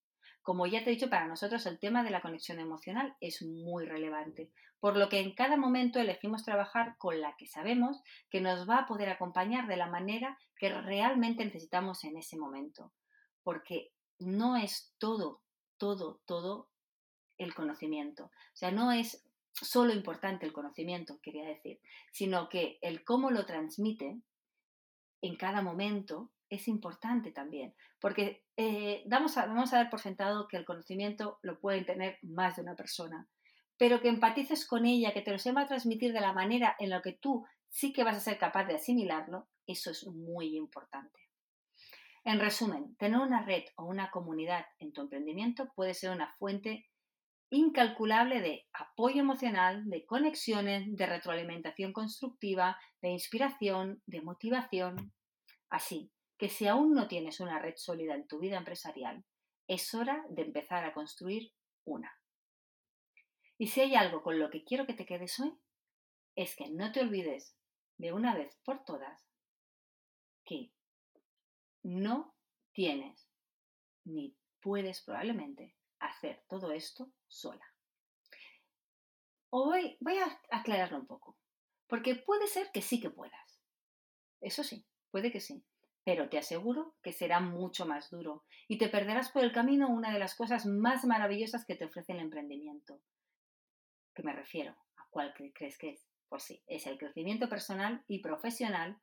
Como 0.45 0.67
ya 0.67 0.85
te 0.85 0.91
he 0.91 0.95
dicho, 0.95 1.11
para 1.11 1.27
nosotros 1.27 1.67
el 1.67 1.81
tema 1.81 2.05
de 2.05 2.11
la 2.11 2.23
conexión 2.23 2.61
emocional 2.61 3.17
es 3.21 3.43
muy 3.43 3.87
relevante, 3.87 4.53
por 4.79 4.97
lo 4.97 5.09
que 5.09 5.19
en 5.19 5.35
cada 5.35 5.57
momento 5.57 5.99
elegimos 5.99 6.45
trabajar 6.45 6.97
con 6.99 7.21
la 7.21 7.35
que 7.37 7.47
sabemos 7.47 8.01
que 8.31 8.41
nos 8.41 8.69
va 8.71 8.79
a 8.79 8.87
poder 8.87 9.09
acompañar 9.09 9.67
de 9.67 9.77
la 9.77 9.89
manera 9.89 10.39
que 10.57 10.69
realmente 10.69 11.45
necesitamos 11.45 12.05
en 12.05 12.17
ese 12.17 12.37
momento 12.37 12.93
porque 13.45 13.93
no 14.19 14.57
es 14.57 14.93
todo, 14.99 15.43
todo, 15.77 16.21
todo 16.25 16.69
el 17.39 17.55
conocimiento. 17.55 18.25
O 18.25 18.57
sea, 18.57 18.73
no 18.73 18.91
es 18.91 19.23
solo 19.53 19.93
importante 19.93 20.47
el 20.47 20.53
conocimiento, 20.53 21.21
quería 21.23 21.47
decir, 21.47 21.81
sino 22.11 22.49
que 22.49 22.79
el 22.83 23.05
cómo 23.05 23.31
lo 23.31 23.47
transmite 23.47 24.19
en 25.21 25.37
cada 25.37 25.63
momento 25.63 26.31
es 26.55 26.69
importante 26.69 27.33
también, 27.33 27.75
porque 28.01 28.45
eh, 28.57 29.03
vamos, 29.07 29.37
a, 29.37 29.47
vamos 29.47 29.73
a 29.73 29.77
dar 29.77 29.91
por 29.91 30.01
sentado 30.01 30.49
que 30.49 30.57
el 30.57 30.65
conocimiento 30.65 31.39
lo 31.43 31.59
pueden 31.61 31.85
tener 31.85 32.19
más 32.23 32.57
de 32.57 32.63
una 32.63 32.77
persona, 32.77 33.29
pero 33.77 34.01
que 34.01 34.09
empatices 34.09 34.67
con 34.67 34.87
ella, 34.87 35.13
que 35.13 35.23
te 35.23 35.33
lo 35.33 35.39
sepa 35.39 35.67
transmitir 35.67 36.13
de 36.13 36.21
la 36.21 36.33
manera 36.33 36.77
en 36.79 36.91
la 36.91 37.03
que 37.03 37.13
tú 37.13 37.45
sí 37.69 37.93
que 37.93 38.05
vas 38.05 38.17
a 38.17 38.21
ser 38.21 38.39
capaz 38.39 38.65
de 38.65 38.77
asimilarlo, 38.77 39.49
eso 39.67 39.91
es 39.91 40.07
muy 40.07 40.57
importante. 40.57 41.21
En 42.25 42.41
resumen, 42.41 42.97
tener 42.97 43.19
una 43.19 43.45
red 43.45 43.65
o 43.77 43.85
una 43.85 44.11
comunidad 44.11 44.65
en 44.79 44.93
tu 44.93 45.03
emprendimiento 45.03 45.73
puede 45.75 45.93
ser 45.93 46.11
una 46.11 46.33
fuente 46.39 46.87
incalculable 47.51 48.41
de 48.41 48.67
apoyo 48.73 49.21
emocional, 49.21 49.89
de 49.91 50.07
conexiones, 50.07 50.97
de 50.97 51.07
retroalimentación 51.07 51.93
constructiva, 51.93 52.79
de 53.03 53.11
inspiración, 53.11 54.03
de 54.07 54.23
motivación. 54.23 55.13
Así 55.69 56.14
que 56.39 56.49
si 56.49 56.67
aún 56.67 56.95
no 56.95 57.09
tienes 57.09 57.41
una 57.41 57.59
red 57.59 57.75
sólida 57.77 58.15
en 58.15 58.27
tu 58.27 58.39
vida 58.39 58.57
empresarial, 58.57 59.25
es 59.67 59.95
hora 59.95 60.25
de 60.31 60.43
empezar 60.43 60.85
a 60.85 60.93
construir 60.93 61.53
una. 61.85 62.13
Y 63.59 63.69
si 63.69 63.81
hay 63.81 63.95
algo 63.95 64.23
con 64.23 64.39
lo 64.39 64.51
que 64.51 64.65
quiero 64.65 64.87
que 64.87 64.95
te 64.95 65.07
quedes 65.07 65.39
hoy, 65.41 65.57
es 66.35 66.57
que 66.57 66.71
no 66.71 66.91
te 66.93 67.01
olvides 67.01 67.57
de 67.99 68.13
una 68.13 68.35
vez 68.35 68.59
por 68.65 68.85
todas 68.85 69.29
que 70.45 70.73
no 71.83 72.35
tienes 72.73 73.29
ni 74.05 74.37
puedes 74.61 75.03
probablemente 75.03 75.77
hacer 76.01 76.45
todo 76.49 76.73
esto 76.73 77.13
sola. 77.29 77.65
O 79.51 79.67
voy, 79.67 79.97
voy 80.01 80.19
a 80.19 80.41
aclararlo 80.51 80.99
un 80.99 81.07
poco, 81.07 81.39
porque 81.87 82.17
puede 82.17 82.49
ser 82.49 82.71
que 82.73 82.83
sí 82.83 83.01
que 83.01 83.11
puedas. 83.11 83.63
Eso 84.41 84.65
sí, 84.65 84.85
puede 85.11 85.31
que 85.31 85.41
sí, 85.41 85.65
pero 86.05 86.29
te 86.29 86.39
aseguro 86.39 86.95
que 87.03 87.13
será 87.13 87.41
mucho 87.41 87.87
más 87.87 88.11
duro 88.11 88.45
y 88.69 88.79
te 88.79 88.89
perderás 88.89 89.31
por 89.31 89.43
el 89.43 89.53
camino 89.53 89.89
una 89.89 90.13
de 90.13 90.19
las 90.19 90.35
cosas 90.35 90.67
más 90.67 91.05
maravillosas 91.05 91.65
que 91.65 91.77
te 91.77 91.87
ofrece 91.87 92.13
el 92.13 92.21
emprendimiento. 92.21 93.01
¿Qué 94.15 94.23
me 94.23 94.33
refiero? 94.33 94.73
¿A 94.97 95.07
cuál 95.11 95.33
crees 95.35 95.79
que 95.79 95.91
es? 95.91 96.07
Pues 96.29 96.45
sí, 96.45 96.63
es 96.67 96.87
el 96.87 96.99
crecimiento 96.99 97.49
personal 97.49 98.05
y 98.07 98.21
profesional 98.21 99.01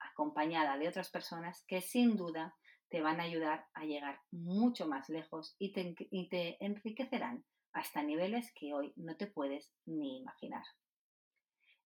acompañada 0.00 0.76
de 0.78 0.88
otras 0.88 1.10
personas 1.10 1.64
que 1.66 1.80
sin 1.80 2.16
duda 2.16 2.56
te 2.88 3.00
van 3.00 3.20
a 3.20 3.24
ayudar 3.24 3.66
a 3.72 3.84
llegar 3.84 4.20
mucho 4.30 4.86
más 4.86 5.08
lejos 5.08 5.56
y 5.58 5.72
te, 5.72 6.56
enriquecerán 6.60 7.44
hasta 7.72 8.02
niveles 8.02 8.52
que 8.54 8.74
hoy 8.74 8.92
no 8.96 9.16
te 9.16 9.26
puedes 9.26 9.72
ni 9.86 10.18
imaginar. 10.18 10.64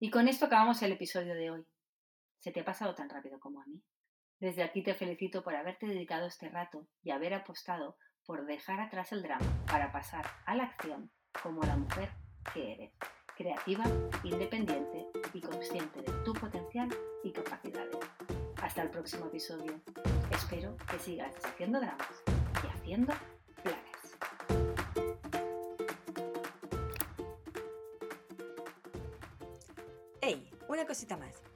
Y 0.01 0.11
con 0.11 0.29
esto 0.29 0.47
acabamos 0.47 0.83
el 0.83 0.93
episodio 0.93 1.35
de 1.35 1.51
hoy. 1.51 1.67
¿Se 2.41 2.51
te 2.51 2.61
ha 2.61 2.65
pasado 2.65 2.95
tan 2.95 3.09
rápido 3.09 3.39
como 3.39 3.61
a 3.61 3.67
mí? 3.67 3.81
Desde 4.39 4.63
aquí 4.63 4.83
te 4.83 4.95
felicito 4.95 5.43
por 5.43 5.55
haberte 5.55 5.87
dedicado 5.87 6.27
este 6.27 6.51
rato 6.51 6.87
y 7.03 7.11
haber 7.11 7.33
apostado 7.33 7.97
por 8.27 8.45
dejar 8.45 8.81
atrás 8.81 9.13
el 9.13 9.23
drama 9.23 9.47
para 9.67 9.91
pasar 9.93 10.27
a 10.45 10.55
la 10.55 10.65
acción 10.65 11.11
como 11.43 11.63
la 11.63 11.77
mujer 11.77 12.11
que 12.53 12.73
eres 12.73 12.93
creativa, 13.35 13.85
independiente 14.25 15.07
y 15.33 15.41
consciente 15.41 16.03
de 16.03 16.13
tu 16.25 16.35
potencial 16.35 16.89
y 17.23 17.33
capacidades. 17.33 17.97
Hasta 18.63 18.83
el 18.83 18.91
próximo 18.91 19.27
episodio. 19.27 19.81
Espero 20.31 20.77
que 20.91 20.99
sigas 20.99 21.35
haciendo 21.45 21.81
dramas 21.81 22.23
y 22.63 22.67
haciendo 22.67 23.15
planes. 23.63 24.19
¡Hey! 30.21 30.51
Una 30.69 30.87
cosita 30.87 31.17
más. 31.17 31.56